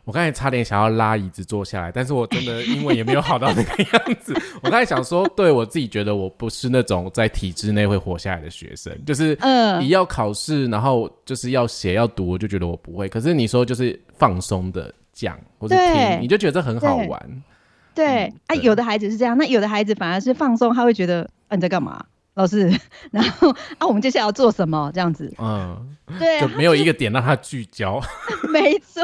[0.06, 4.34] 我刚才差点想要拉椅子坐下来，但是我真的英文也没有好到那个样子。
[4.64, 9.38] 我刚才想说，对我自己觉得我不是那种在体制内会活下来的学生，就是
[9.82, 13.10] 一要考试，然后就是要写要读，我就觉得我不会。
[13.10, 17.44] 可是你说就是放松的讲或者听，你就觉得很好玩。
[17.94, 22.06] 对啊，有的孩子是这样，那有的孩子反而是放松，他会觉得你在干嘛？
[22.38, 22.72] 老师，
[23.10, 24.92] 然后啊，我们接下来要做什么？
[24.94, 28.00] 这样子，嗯，对，就没有一个点让他聚焦。
[28.54, 29.04] 没错，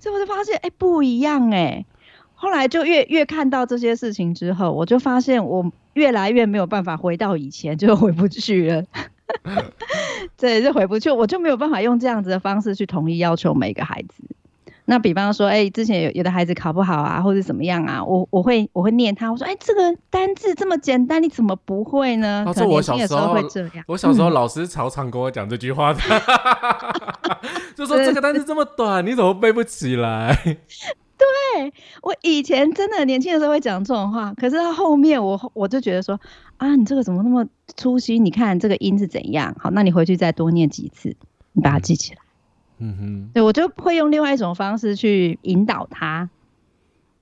[0.00, 1.84] 所以我就发现，哎，不一样哎。
[2.32, 8.82] 后来就越越看到这些事情之后，我就发现我越来越没有办法回到以前，就回不去了。
[10.38, 14.24] 对，就回不去，我就没有办法用这样子的方式去统一要求每个孩子。
[14.86, 22.42] 那比方说，哎，之前有有的孩子考不好啊，或者怎么样啊，我我会我会念他，我说，哎，这个单字这么简单，你怎么不会呢？
[22.46, 26.00] 他说我小时候会这样，我小时候老师常常跟我讲这句话的，
[27.74, 30.36] 就说这个单字这么短，你怎么背不起来？
[31.16, 36.20] 对我以前真的年轻的时候会讲这种话，可是到后面我我就觉得说，
[36.58, 38.22] 啊，你这个怎么那么粗心？
[38.22, 39.54] 你看这个音是怎样？
[39.58, 41.16] 好，那你回去再多念几次，
[41.52, 42.18] 你把它记起来。
[42.84, 46.28] 嗯哼，对我就会用另外一种方式去引导他，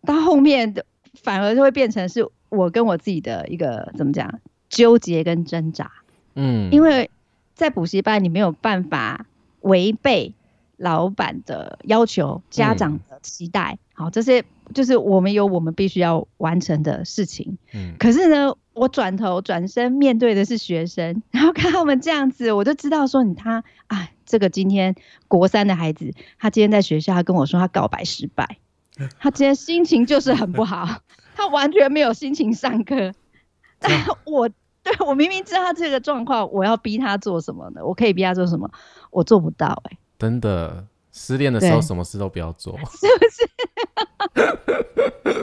[0.04, 0.84] 到后面的
[1.22, 5.90] 反而就会变成是我跟我自己的一个怎么讲纠结跟挣扎。
[6.34, 7.08] 嗯，因为
[7.54, 9.26] 在补习班你没有办法
[9.60, 10.34] 违背
[10.78, 17.58] 老板的要求、家长的期待，好，这些就是我们有我们必须要完成的事情。
[17.74, 18.54] 嗯，可是呢。
[18.74, 24.94] 我转头转身面对的是学生，然后看他们这样子，我就知道说你他啊，这个今天
[25.28, 28.56] 国三的孩子，他今天在学校他跟我说他告白失败，
[29.20, 31.02] 他今天心情就是很不好，
[31.36, 33.12] 他完全没有心情上课。
[33.78, 33.90] 但
[34.24, 34.48] 我
[34.82, 37.84] 对我明明知道他这个状况，我要逼他做什么呢？
[37.84, 38.70] 我可以逼他做什么？
[39.10, 42.76] 我做不到哎、真的，失恋的时候什么事都不要做。
[42.90, 43.48] 是不是？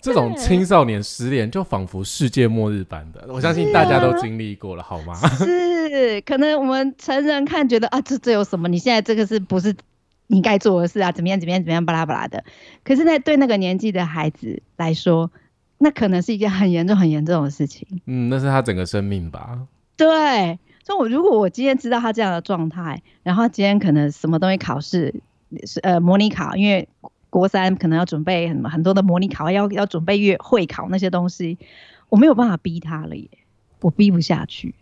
[0.00, 5.14] 这种青少年失恋就仿佛世界末日般的，我相信大家都经历过了，好吗？
[5.36, 8.66] 是，可能我们成人看觉得啊，这这有什么？
[8.68, 9.76] 你现在这个是不是
[10.28, 11.12] 你该做的事啊？
[11.12, 12.42] 怎么样怎么样怎么样巴拉巴拉的。
[12.82, 15.30] 可是，在对那个年纪的孩子来说，
[15.76, 17.86] 那可能是一件很严重很严重的事情。
[18.06, 19.58] 嗯，那是他整个生命吧。
[19.98, 20.58] 对，
[20.90, 25.14] 所以我如果我今天知道他这样的状态，然后今天可能什么东西考试
[25.64, 26.88] 是呃模拟考，因为
[27.28, 31.56] 国三可能要准备很很多的模拟考，要要准备月会考那些东西，
[32.08, 33.28] 我没有办法逼他了耶，
[33.82, 34.74] 我逼不下去。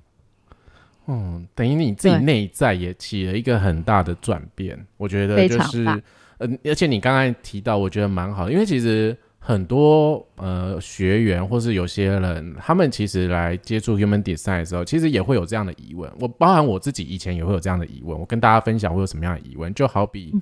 [1.09, 6.03] 嗯，等于你自己对内在也起了一个很大的转变，我觉得非就是常大，
[6.39, 9.15] 呃，而且你刚才提到，我觉得蛮好的，因为其实
[9.49, 16.13] 很多呃学员或是有些人，他们其实来接触 Human Design 的时候，其实也会有这样的疑问。
[16.21, 20.35] 我包含我自己以前也会有这样的疑问，我跟大家分享会有什么样的疑问，就好比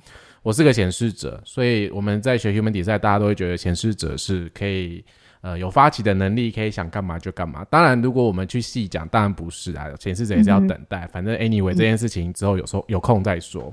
[0.43, 5.05] 我是个显示者，所以我们在学 Human Design，大家都会觉得显示者是可以。
[5.41, 7.63] 呃，有发起的能力，可以想干嘛就干嘛。
[7.69, 11.07] 当然，如果我们去细讲，当然不是啊，显示者也是要等待。
[11.13, 13.71] 反正 anyway 这件事情之后有时候有空再说。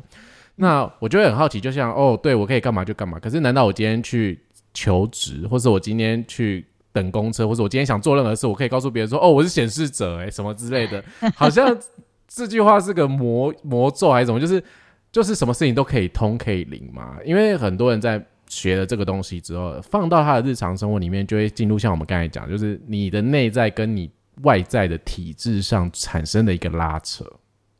[0.55, 3.18] 那我就会很好奇，就像哦，对我可以干嘛就干嘛。
[3.18, 4.38] 可是难道我今天去
[4.75, 11.03] 求职，或者我今天去等公车，或者我今天想做任何事，我可以告诉别人说哦，我是显示者，哎，什么之类的？
[11.35, 11.75] 好像
[12.29, 14.39] 这句话是个魔魔咒还是什么？
[14.39, 14.63] 就是
[15.11, 17.17] 就是什么事情都可以通可以灵嘛？
[17.25, 24.11] 因为很多人在学了这个东西之后，放到他的日常生活里面，就会进入像我们刚才讲，就是你的内在跟你
[24.43, 27.25] 外在的体质上产生的一个拉扯。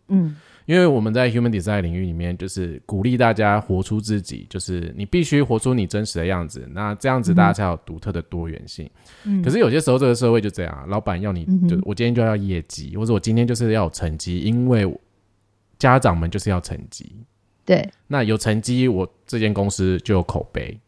[0.09, 8.89] 嗯因为我们在 human design 领域里面，就是鼓励大家活出自己，就是你必须活出你真实的样子，那这样子大家才有独特的多元性。
[9.25, 14.91] 嗯，可是有些时候这个社会就这样啊，老板要你就我今天就要业绩，或者我今天就是要有成绩，因为
[15.79, 17.15] 家长们就是要成绩。
[17.67, 20.79] 对那有成绩，我这间公司就有口碑，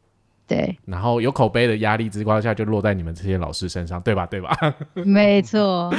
[0.46, 4.26] 对，然后有口碑的压力之光下，就落在你们这些老师身上，对吧？
[4.26, 4.54] 对吧？
[5.04, 5.90] 没错，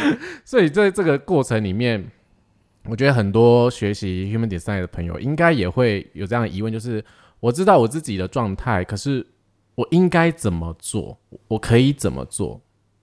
[0.45, 2.03] 所以在这个过程里面，
[2.89, 7.03] 我觉得很多学习 human design 的朋友应该也会有这样的疑问，就是
[7.39, 9.25] 我知道我自己的状态，可是
[9.75, 11.17] 我应该怎么做？
[11.47, 12.61] 我可以怎么做？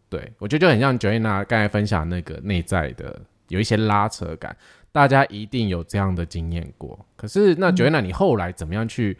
[0.09, 4.57] 对我觉得就很像 Joanna 刚才分享那个内在的有一些拉扯感，
[4.92, 6.99] 大家一定有这样的经验过。
[7.16, 9.16] 可是那 Joanna，你后来怎么样去？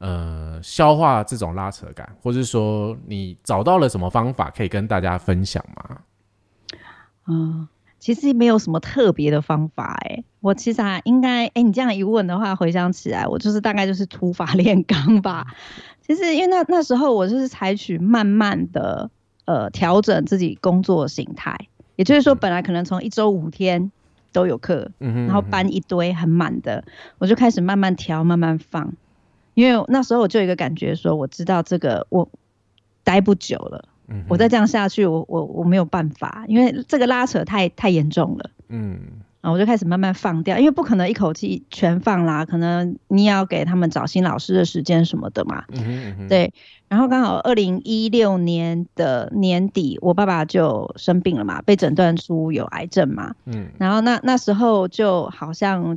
[0.00, 6.00] 呃，消化这种拉扯感，或是说你找到了什么方法可以跟大家分享吗？
[7.26, 15.46] 嗯，其实没有什么特别的方法哎、我其实啊，应该哎、你这样一问的话，回想起来，我就是大概就是土法炼钢吧。
[16.06, 19.10] 其实因为那那时候我就是采取慢慢的
[19.44, 21.58] 呃调整自己工作形态，
[21.96, 23.90] 也就是说，本来可能从一周五天
[24.32, 24.90] 都有课，
[25.26, 26.84] 然后搬一堆很满的，
[27.18, 28.94] 我就开始慢慢调，慢慢放。
[29.54, 32.28] 因为那时候我就有一个感觉说，我知道这个我
[33.02, 38.50] 待不久了，嗯我再这样下去，我我我没有办法，因为这个拉扯太太严重了。
[38.68, 38.98] 嗯
[39.40, 45.64] 啊我就开始慢慢放掉，因为不可能一口气全放啦，可能你也要给他们找新老师的时间什么的嘛。
[45.68, 46.52] 嗯哼嗯哼，对，
[46.88, 53.32] 然后刚好二零一六年的年底，我爸爸就生病了嘛，被诊断出有癌症嘛。
[53.46, 55.96] 嗯然后那那时候就好像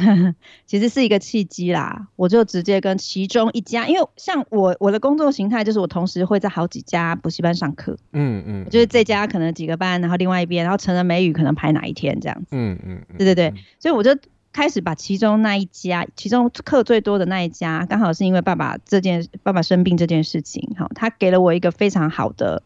[0.66, 12.48] 其实是一个契机啦，我就直接跟其中一家，因为像我我的工作形态就是我同时会在好几家补习班上课，嗯嗯，就是这家可能几个班，然后另外一边，然后成人美语可能排哪一天这样子。
[12.52, 14.16] 嗯嗯嗯，对对对，所以我就
[14.52, 22.62] 开始把其中那一家，其中课最多的那一家，刚好是因为爸爸这件爸爸生病这件事情，哈，他给了我一个非常好的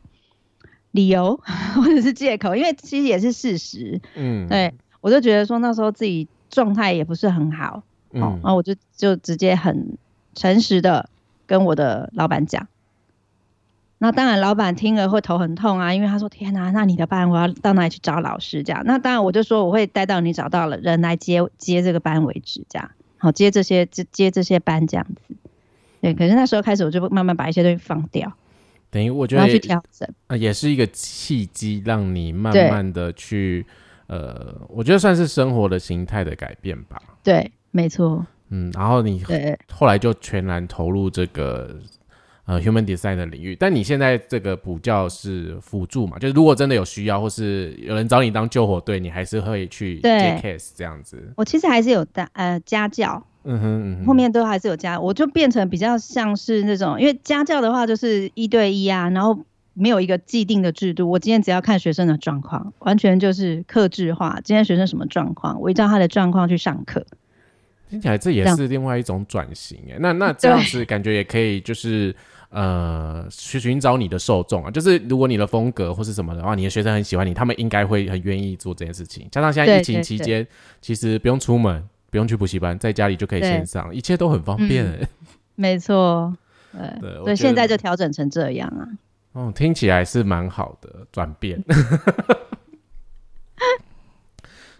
[0.90, 1.40] 理由
[1.76, 4.00] 或者是借口，因为其实也是事实。
[4.14, 7.82] 嗯，对我就觉得说那时候自己状态也不是很好，
[8.12, 9.96] 嗯，哦，然后我就就直接很
[10.34, 11.08] 诚实的
[11.46, 12.66] 跟我的老板讲。
[13.98, 25.34] 那当然，老板听了会头很痛啊，因为他说：“天哪，那你的班我要到哪里去找老师？”这样，那当然我就说我会带到你找到了人来接接这个班为止，这样好接这些接接这些班这样子。
[26.02, 28.30] 对，可是那时候开始我就慢慢把一些东西放掉，
[28.90, 30.06] 等于我觉得要去调整。
[30.26, 33.64] 啊，也是一个契机，让你慢慢的去，
[34.08, 37.00] 呃，我觉得算是生活的形态的改变吧。
[37.22, 41.76] 对，没错，嗯，然后你对后来就全然投入这个
[42.44, 46.18] 呃 human design 的领域，但你现在这个补教是辅助嘛？
[46.18, 51.32] 就是如果真的有需要，或是有人找你当救火队，你还是会去对接 case 这样子。
[51.36, 59.36] 我其实还是有带呃家教，嗯哼嗯哼，后面都还是有家，我就变成比较像是那种，因为家教的话就是一对一啊，然后
[59.78, 64.40] 没有一个既定的制度，我今天只要看学生的状况，完全就是克制化。
[64.42, 67.04] 今天学生什么状况，我依照他的状况去上课。
[67.88, 72.12] 听起来这也是另外一种转型哎，那那这样子感觉也可以，就是
[72.48, 74.70] 呃去寻找你的受众啊。
[74.70, 79.28] 就是如果你的风格或是什么的话，你的学生很喜欢你，他们应该会很愿意做这件事情。
[79.30, 80.44] 加上现在疫情期间，
[80.80, 85.08] 其实不用出门，不用去补习班，在家里就可以线上，一切都很方便哎。
[85.54, 86.36] 没错，
[86.72, 88.88] 对，所以现在就调整成这样啊。
[89.36, 91.62] 哦，听起来是蛮好的转变。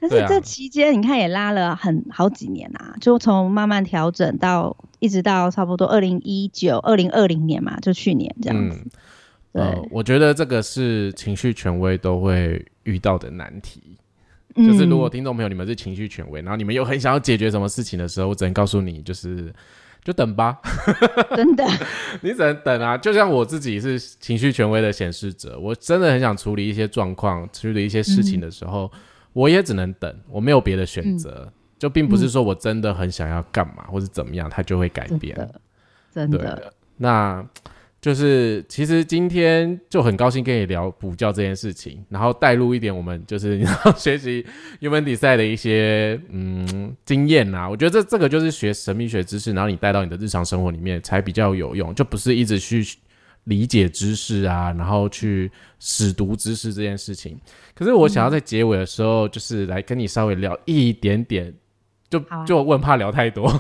[0.00, 8.82] 但是这期间，你看也拉了很好几年啊，就从慢慢调整到一直到差不多二零一九、二零二零年嘛，就去年这样子。
[9.52, 13.98] 对，我觉得这个是情绪权威都会遇到的难题。
[14.54, 19.52] 就是如果听众朋友你们是情绪权威，然后你们又很想要解决什么事情的时候，我只能告诉你，就是
[20.07, 20.57] 就等吧。
[21.34, 21.66] 真的，
[22.22, 22.96] 你只能等啊。
[22.96, 28.88] 就像我自己是情绪权威的显示者，我真的很想处理一些状况、处理一些事情的时候。
[29.32, 35.36] 我也只能等，我没有别的选择，就并不是说我真的很想要干嘛或者怎么样，它就会改变。
[36.11, 37.46] 真的，那
[38.07, 43.61] 就是其实今天就很高兴跟你聊补教这件事情，然后带入一点我们就是
[43.96, 44.46] 学习
[44.80, 47.68] human design 的一些嗯经验呐。
[47.68, 52.86] 我觉得这这个就是学神秘学知识，然后你带到你的日常生活里面才比较有用，就不是一直去。
[53.46, 55.48] 理解知识啊，然后去
[55.78, 57.38] 使读知识这件事情。
[57.76, 61.54] 可是我想要在结尾的时候，就是来跟你稍微聊一点点，
[62.09, 63.50] 就就问怕聊太多，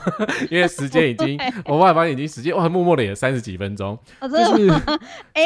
[0.50, 4.70] 因为时间已经， 我爸爸已经时间哇，默默的也三十几分钟，就是
[5.34, 5.44] 哎。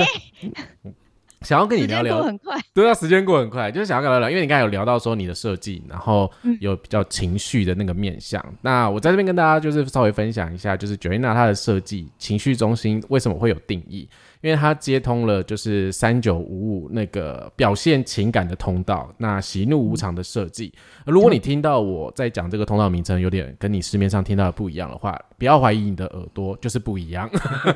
[1.46, 6.30] 想要跟你聊聊，很快，对啊，时间过很快，就是想要跟聊聊，因为你刚才有聊到说你的设计，然后
[6.60, 8.44] 有比较情绪的那个面向。
[8.60, 14.08] 那我在这边跟大家就是稍微分享一下，就是 Joanna 她的设计情绪中心为什么会有定义？
[14.42, 20.72] 因为它接通了就是三九五五那个表现情感的通道，那喜怒无常的设计。
[21.06, 27.28] 如果你听到我在讲这个通道名称有点跟你市面上听到的不一样的话，不要怀疑你的耳朵，就是不一样，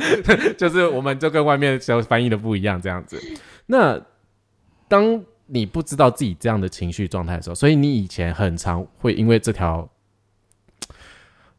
[0.59, 3.19] 就是我们就跟外面所翻译的不一样这样子。
[3.65, 3.99] 那
[4.87, 9.89] 当你不知道自己这样的情绪状态的时候，所以你以前很常会因为这条，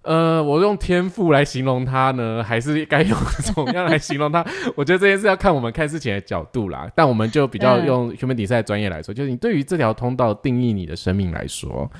[0.03, 4.45] 呃，我用天赋来形容它呢，还是该用怎么样来形容它？
[4.77, 6.87] 我觉得这件事要看我们看事情的角度啦。
[6.95, 11.91] 但我们就比较用 human design 专业来说，就是你对于这条通道定义你的生命来说，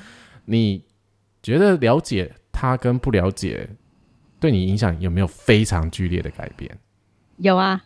[0.44, 0.84] 你
[1.42, 3.68] 觉得了解它跟不了解，
[4.46, 6.70] 对你影响有没有非常剧烈的改变？
[7.38, 7.82] 有啊。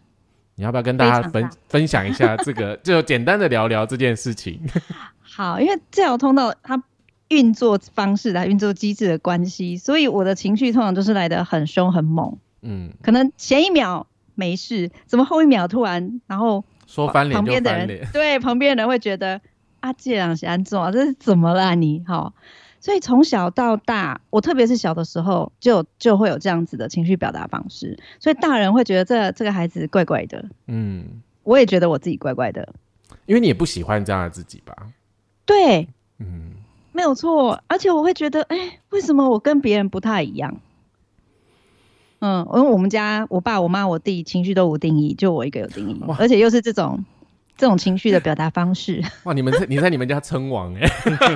[0.56, 2.76] 你要不要跟大家分分享一下这个？
[2.84, 4.60] 就简单的聊聊这件事情。
[5.22, 6.82] 好，因为这条通道它
[7.28, 12.36] 运作方式的运作机制的关系，所以我的情绪通常都是来的很凶很猛。
[12.60, 19.40] 嗯，可能前一秒没事，怎么后一秒突然然后说翻脸，旁边的人对旁边的人会觉得
[19.80, 20.78] 啊，这样是安怎？
[20.92, 21.74] 这是怎么了？
[21.74, 22.34] 你好。
[22.80, 27.98] 所以从小到大，我特别是小的时候，就就会有这样子的情绪表达方式。
[28.18, 30.42] 所以大人会觉得这这个孩子怪怪的。
[30.66, 32.72] 嗯，我也觉得我自己怪怪的。
[33.26, 34.74] 因为你也不喜欢这样的自己吧？
[35.44, 35.86] 对，
[36.18, 36.52] 嗯，
[36.92, 37.62] 没有错。
[37.68, 40.56] 而且我会觉得，哎，为什么我跟别人不太一样？
[42.20, 47.04] 嗯，因为我们家我爸、我妈、我弟情绪都无定义，就我一个有定义，而且又是这种。
[47.60, 49.34] 这种情绪的表达方式， 哇！
[49.34, 50.88] 你们在你在你们家称王哎，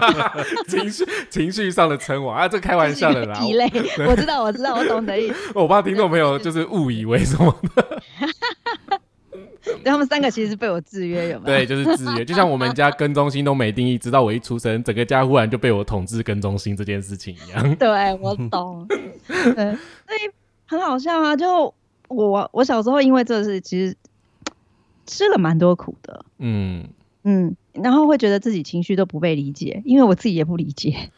[0.67, 3.39] 情绪情绪上的称王啊，这开玩笑的啦。
[4.09, 5.53] 我知道，我知道，我懂得意思。
[5.55, 8.03] 我怕听众朋友就是误以为什么的。
[9.85, 11.43] 他们三个其实是被我制约，有吗？
[11.45, 12.25] 对，就是制约。
[12.25, 17.77] 就像我们家跟中心都没定义，直到我一出生，整个家忽然就被我统治跟中心这件事情一样。
[17.77, 18.87] 对，我懂。
[19.29, 20.31] 对，所以
[20.65, 21.37] 很好笑啊！
[21.37, 21.75] 就
[22.09, 23.95] 我我小时候因为这事，其实。
[25.07, 26.89] 吃了蛮多苦的，嗯
[27.23, 31.11] 嗯，然后会觉得自己情绪都不被理解，因为我自己也不理解。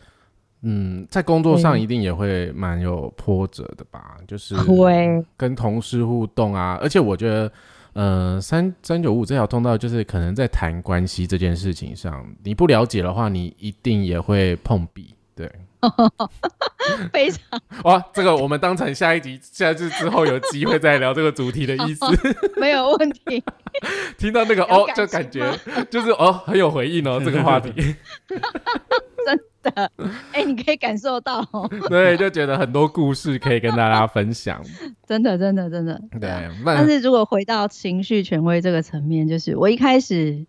[0.63, 7.53] 嗯，在工作上一定也会蛮有波折的吧，就是会跟同事互动啊，而且我觉得，
[7.93, 15.51] 呃，三三九五这条通道就是可能在谈关系这件事情上，你不了解的话，你一定也会碰壁，对。
[17.13, 17.41] 非常
[17.85, 18.05] 哇！
[18.13, 22.07] 这个我们当成下一集，下次之后有机会再聊这个主题的意思，
[22.61, 23.43] 没有问题。
[24.17, 25.51] 听到那个哦，就感觉
[25.91, 27.73] 就是哦，很有回应哦，这个话题。
[29.27, 29.39] 真
[29.75, 29.91] 的，
[30.33, 31.45] 哎，你可以感受到，
[31.89, 34.63] 对，就觉得很多故事可以跟大家分享。
[35.07, 36.31] 真的，真的，真的，对。
[36.65, 40.47] 但是如果回到情绪权威这个层面，就是我一开始。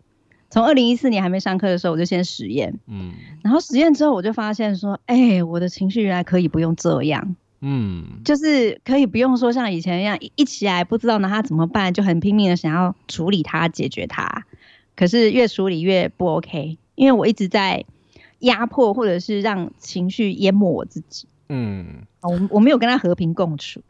[0.50, 3.12] 从二零一四年还没上课的时候，我就先实验，嗯，
[3.44, 14.46] 然后实验之后，我就发现说，哎，我的情绪原来可以不用这样，嗯，就是可以不用说像以前一样一起来不知道拿它怎么办，就很拼命的想要处理它解决它，
[14.96, 17.84] 可是越处理越不 OK，因为我一直在
[18.40, 21.28] 压迫或者是让情绪淹没我自己。
[21.50, 23.82] 嗯，我我没有跟他和平共处。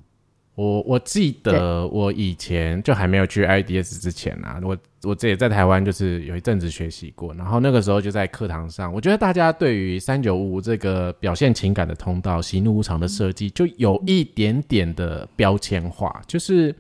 [0.56, 4.76] 我我记得我以前就还没有去 IDS 之前啊，我
[5.08, 16.76] 我这也在台湾就是有一阵子学习过，然后那个时候就在课堂上，我觉得大家对于三九五这个表现情感的通道、喜怒无常的设计，就有一点点的标签化，就是。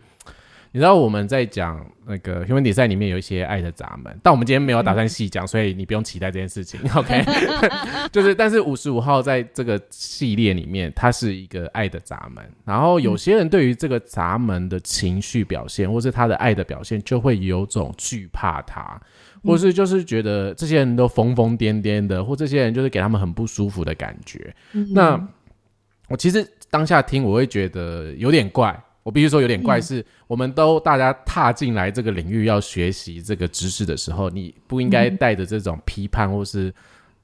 [0.78, 6.80] 你知道我们在讲那个 human design 里面有一些爱的闸门，但我们今天没有打算细讲，所以你不用期待这件事情。
[6.94, 7.26] OK，
[8.14, 12.48] 就是，但是五十五号在这个系列里面，它是一个爱的闸门。
[12.64, 19.02] 然后有些人对于这个闸门的情绪表现，或是他的爱的表现，就会有种惧怕他，
[19.44, 24.56] 或是就是觉得这些人都疯疯癫癫的，或这些人就是给他们很不舒服的感觉。
[24.94, 25.20] 那
[26.08, 28.80] 我其实当下听，我会觉得有点怪。
[29.08, 36.74] 我必须说有点怪，是我们都大家踏进来这个领域要学习这个知识的时候，你不应该带着这种批判或是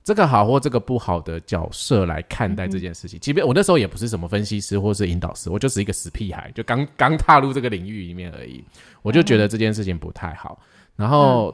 [0.01, 3.19] 这个好或这个不好的角色来看待这件事情。
[3.19, 8.63] 即便我那时候也不是什么分析师或是引导师，我就是一个死屁孩，就刚刚踏入这个领域里面而已。
[9.01, 10.57] 我就觉得这件事情不太好。
[10.95, 11.53] 然后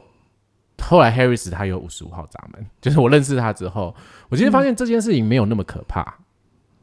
[0.80, 3.92] 后来 Harris 他有五十五号闸门，就是我认识他之后，
[4.28, 6.18] 我今天发现这件事情没有那么可怕。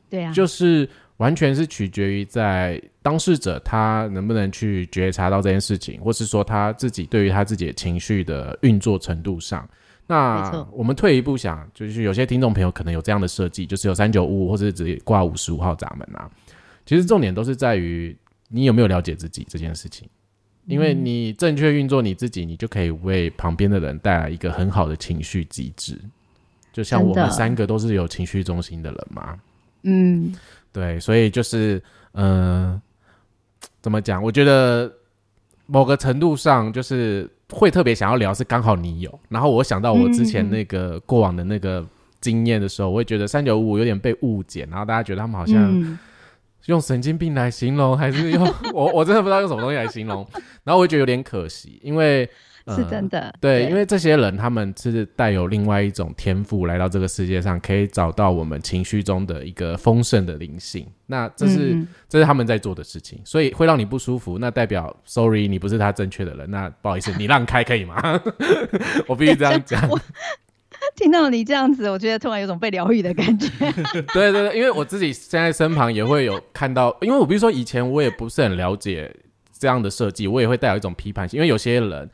[0.10, 0.90] 对啊，就是。
[1.18, 9.68] 完全是取决于在当事者他能不能去觉察到这件事情，或是说他自己对于他自己的情绪的运作程度上。
[10.06, 16.30] 那我们退一步想，就是有些听众朋友可能有这样的设计，就是有三九五五或者直接挂五十五号闸门啊。
[16.86, 18.16] 其实重点都是在于
[18.48, 20.08] 你有没有了解自己这件事情，
[20.66, 26.00] 因为你正确运作你自己，你就可以为旁边的人带来一个很好的情绪机制。
[26.72, 29.38] 就像我们三个都是有情绪中心的人嘛，
[29.82, 30.34] 嗯。
[30.78, 31.82] 对，所以就是，
[32.14, 32.80] 嗯，
[33.82, 34.22] 怎么讲？
[34.22, 34.92] 我觉得
[35.66, 39.20] 某个程度上，就是会特别想要聊，是刚好你有。
[39.28, 41.84] 然后我想到我之前那个过往的那个
[42.22, 45.98] 经验的时候，我会觉得三九五五有点被误解，然后大家觉得他们好像
[46.68, 50.24] 用神经病来形容，还是用 我我真的不知道用什么东西来形容。
[50.64, 52.30] 然后我会觉得有点可惜，因为。
[52.76, 60.86] 是真的，对，因为这些人他们是带有另外一种天赋来到这个世界上，可以找到我们情绪中的一个丰盛的灵性。
[61.06, 64.38] 那这是这是他们在做的事情，所以会让你不舒服。
[64.38, 66.52] 那代表，sorry，你不是他正确的人。
[66.52, 67.96] 那不好意思，你让开可以吗？
[69.08, 69.82] 我必须这样讲。
[70.96, 73.48] 听到你这样子，我觉得突然有种被疗愈的感觉。
[74.14, 79.10] 对对对，因为我自己现在身旁也会有看到，因为我比如说以前我也不是很了解
[79.58, 82.10] 这样的设计，我也会带有一种批判性，因为有些人。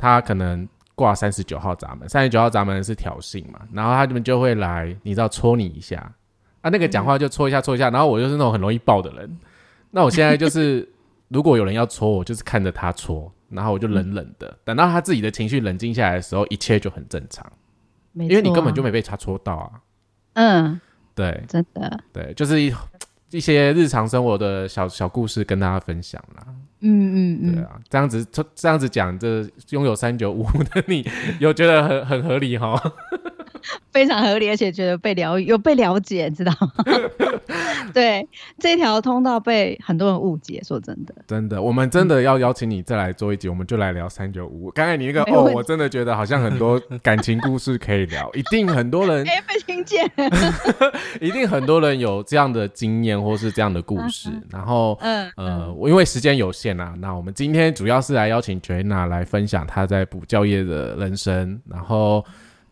[0.00, 6.10] 他可能挂三十九号闸门，三十九号闸门是挑衅嘛，然后他们就会来，你知道戳你一下，
[6.62, 9.38] 啊，那个讲话就戳一下戳一下，然后我就是那种很容易爆的人，
[9.90, 10.88] 那我现在就是
[11.28, 17.46] 如果有人要戳我，就是看着他戳，然后我就冷冷的，等到他自己的情绪冷静下来的时候，一切就很正常，
[18.14, 19.70] 因为你根本就没被他戳到啊，
[20.32, 20.80] 嗯，
[21.14, 22.72] 对，真的，对，就是一
[23.30, 26.46] 一些日常生活的小小故事跟大家分享啦。
[26.80, 31.06] 嗯嗯嗯，对啊，这样子这样子讲，这拥有三九五的你，
[31.38, 32.80] 有觉得很很合理哈？
[33.92, 36.84] 非常合理，而且觉得被了有被了解，知道吗？
[37.92, 38.26] 对，
[38.58, 44.70] 这条通道被很多人误解，说真的，真的，我们真的要邀请你再来做一集，我们就来聊三九五。
[44.70, 50.08] 刚才你那个哦，我真的觉得好像很多感情故事可以聊，一定很多人 被听见，
[51.20, 54.30] 一定很多人有这样的经验或是这样的故事。
[54.50, 62.24] 然后，嗯呃，我因为时间有限啊，那我们今天主要是来邀请 Jenna 来分享她在补教业的人生，然后。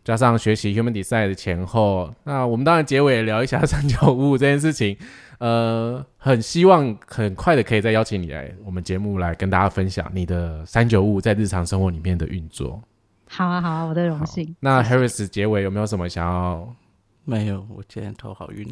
[0.03, 4.97] 加上学习 Human Design 的前后，那我们当然结尾聊一下 三九五五这件事情。
[5.39, 12.81] 呃，很希望很快的可以再邀请你来我们节目来跟大家分享你的三九五在日常生活里面的运作。
[13.29, 14.55] 好啊，好啊，我的荣幸。
[14.59, 16.75] 那 Harris 结尾有没有什么想要？
[17.23, 18.67] 没有，我今天头好晕。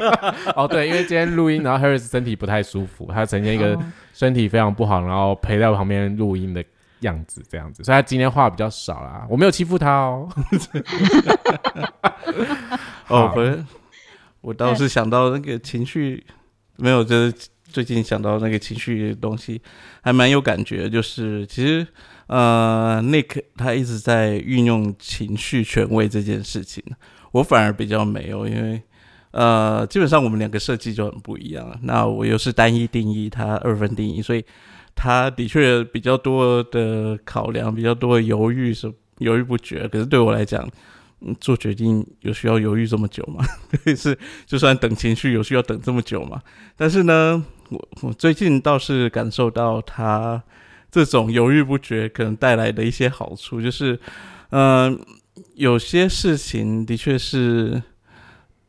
[0.56, 3.76] 哦，对，因为今天录音，然后 Harris 身体不太舒服，他呈现一个
[4.14, 6.64] 身体非常不好，然后陪在旁边录音的。
[7.00, 9.26] 样子这样子，所以他今天话比较少啦。
[9.28, 10.28] 我没有欺负他哦。
[13.08, 13.64] 哦，不是
[14.40, 16.24] 我倒是想到那个情绪，
[16.76, 17.34] 没有，就是
[17.64, 19.60] 最近想到那个情绪的东西，
[20.02, 20.88] 还蛮有感觉。
[20.88, 21.86] 就是其实，
[22.28, 26.82] 呃，Nick 他一直在运用情绪权威这件事情，
[27.32, 28.82] 我反而比较没有，因为
[29.32, 31.78] 呃，基本上我们两个设计就很不一样。
[31.82, 34.44] 那我又是单一定义，他二分定义，所以。
[34.96, 39.86] 他的确比较多的考量，比较多的犹豫，是犹豫不决。
[39.86, 40.66] 可是对我来讲，
[41.38, 43.44] 做决定有需要犹豫这么久吗？
[43.94, 46.42] 是，就算等情绪有需要等这么久吗？
[46.76, 50.42] 但是呢，我我最近倒是感受到他
[50.90, 54.00] 这种犹豫不决可能带来的一些好处，就是，
[54.50, 54.98] 嗯，
[55.54, 57.82] 有些事情的确是，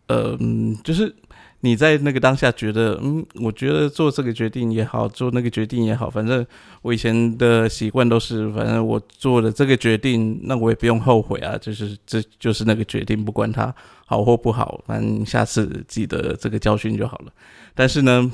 [0.08, 1.16] 嗯，就是。
[1.62, 6.46] 你在那个当下觉得，嗯，我觉得做这个决定也好，做那个决定也好，反正
[6.84, 13.74] 我以前的习惯都是，反正我做了这个决定，那我也不用后悔啊，就是这就是那个决定，不管它
[14.06, 17.34] 好或不好，反正下次记得这个教训就好了。
[17.74, 18.32] 但是呢，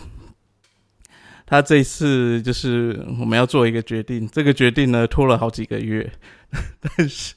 [1.45, 6.11] 他这次就是我们要做一个决定，这个决定呢拖了好几个月，
[6.81, 7.35] 但是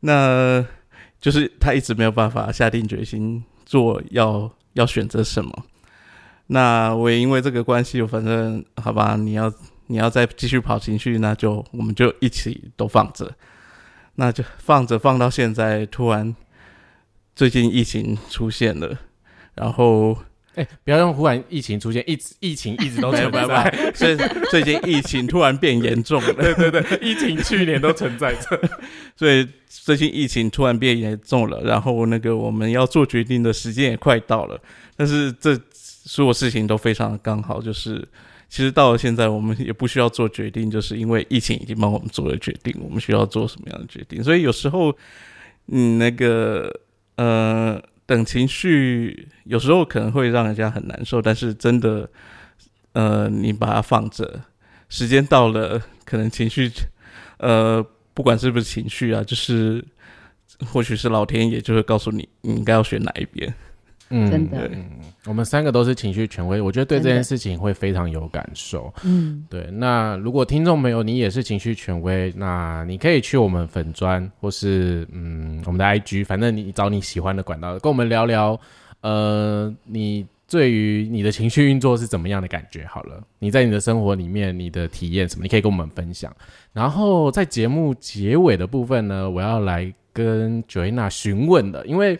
[0.00, 0.66] 那
[1.20, 4.50] 就是他一直没有办法下定决心做要。
[4.76, 5.64] 要选择什么？
[6.46, 9.52] 那我也因为这个关系，反正好吧，你要
[9.88, 13.34] 你要再继续跑情绪，那就我们就一起都放着，
[14.14, 16.34] 那就放着放到现在，突然
[17.34, 18.96] 最近疫情出现了，
[19.54, 20.16] 然后。
[20.56, 24.16] 哎，不要用忽然疫情出现，一直疫情一直都存在， 所以
[24.50, 26.32] 最近疫情突然变严重了。
[26.32, 28.58] 对对对，疫情去年都存在着，
[29.14, 31.60] 所以最近疫情突然变严重了。
[31.62, 34.58] 然后那个我们要做决定的时间也快到了，
[34.96, 38.02] 但是这所有事情都非常的刚好，就是
[38.48, 44.24] 其实到了现在，我们也不需要做决定，就是因为疫情已经帮我们做了决定，我们需要做什么样的决定。
[44.24, 44.96] 所以有时候，
[45.66, 46.80] 嗯，那个
[47.16, 47.78] 呃。
[48.06, 52.08] 等情绪有时候可能会让人家很难受，但是真的，
[52.92, 54.40] 呃，你把它放着，
[54.88, 56.70] 时间到了，可能情绪，
[57.38, 57.84] 呃，
[58.14, 59.84] 不管是不是情绪啊，就是
[60.64, 63.52] 或许是老天爷就会告诉你，你应该要选哪一边。
[64.08, 64.70] 嗯，真的，
[65.24, 68.94] 我们三个都是情绪权威，我觉得对这件事情会非常有感受。
[69.02, 69.68] 嗯，对。
[69.72, 78.58] 那如果听众朋友你也是情绪权威，那你可以去我们粉砖或是嗯我们的 IG，反正你找你喜欢的管道，跟我们聊聊。
[79.00, 82.86] 呃，你对于你的情绪运作是怎么样的感觉？
[82.86, 85.42] 好了，你在你的生活里面你的体验什么？
[85.42, 86.32] 你可以跟我们分享。
[86.72, 92.16] 然后在节目结尾的部分呢，我要来跟 Joanna 询问的，因为。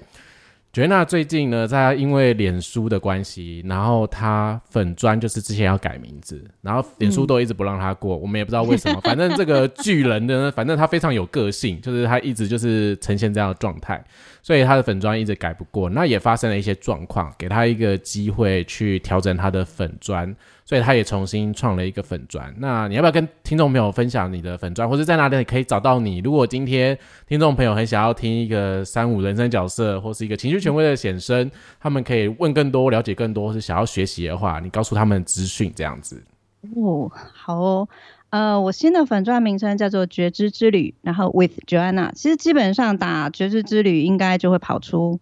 [0.76, 9.00] 杰娜最近呢，在因为脸书的关系，然后她粉砖就是之前要改名字，然后脸书都一直不让她过，我们也不知道为什么。
[9.00, 14.04] 反正这个巨人的， 反正他非常有个性，就是他一直就是呈现这样的状态，
[14.42, 15.88] 所以他的粉砖一直改不过。
[15.88, 20.36] 那也发生了一些状况，给他一个机会去调整他的粉砖。
[20.66, 22.52] 所以他也重新创了一个粉砖。
[22.58, 26.18] 那你要不要跟听众朋友分享你的粉砖，或者在哪里可以找到你？
[26.18, 26.98] 如果今天
[27.28, 31.48] 听众朋友很想要听一个三五人生角色，或是一个情绪权威的显身，
[31.78, 36.20] 他们可以问更多、了解更多，或是想要学习的话，你告诉他们资讯这样子。
[36.74, 37.88] 哦，好哦。
[38.30, 42.10] 呃，我新的粉钻名称叫做觉知之旅，然后 with Joanna。
[42.12, 45.20] 其实基本上打觉知之旅，应该就会跑出。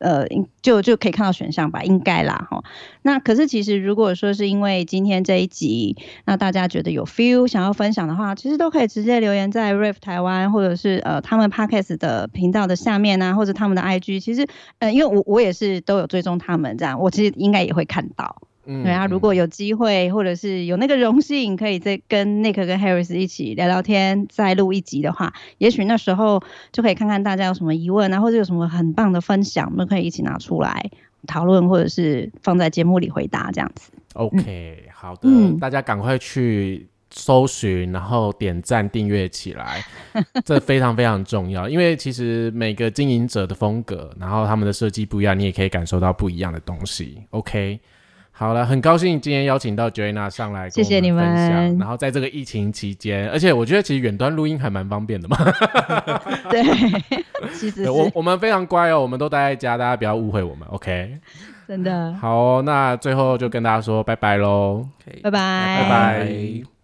[0.00, 0.26] 呃，
[0.60, 2.62] 就就可以看到选项吧，应该啦，哈。
[3.02, 14.20] 那可是其实如果说是因为今天这一集，那大家觉得有 feel 想要分享的话，其实都可以直接留言在 Riff 台湾，或者是呃他们 Podcast 的频道的下面啊，或者他们的 IG。
[14.20, 14.46] 其实，
[14.78, 18.42] 呃，因为我我也是都有追踪他们这样，我其实应该也会看到。
[18.66, 26.40] 对啊，如果有机会，或者是有那个荣幸，可以再跟 Nick 跟 Harris 一起聊聊天，再录一集的话，也许那时候
[26.70, 30.90] 就可以看看大家有什么疑问啊，或者有什么很棒的分享，我们可以一起拿出来
[31.26, 33.90] 讨论，或者是放在节目里回答这样子。
[34.12, 39.82] OK，好的，大家赶快去搜寻，然后点赞订阅起来，
[40.44, 47.24] 这非常非常重要，因为其实每个经营者的风格，然后他们的设计不一样，你也可以感受到不一样的东西。
[47.30, 47.80] OK。
[48.40, 51.76] 好了，很高兴今天邀请到 Joanna 上来，谢谢你们。
[51.76, 55.36] 然后在这个疫情期间，而且我觉得其实远端录音还蛮方便的嘛。
[56.48, 56.64] 对，
[57.52, 61.18] 其实我我们非常乖哦，我们都待在家，大家不要误会我们，OK？
[61.68, 62.14] 真的。
[62.14, 64.88] 好，那最后就跟大家说拜拜喽，
[65.22, 66.79] 拜拜，拜拜。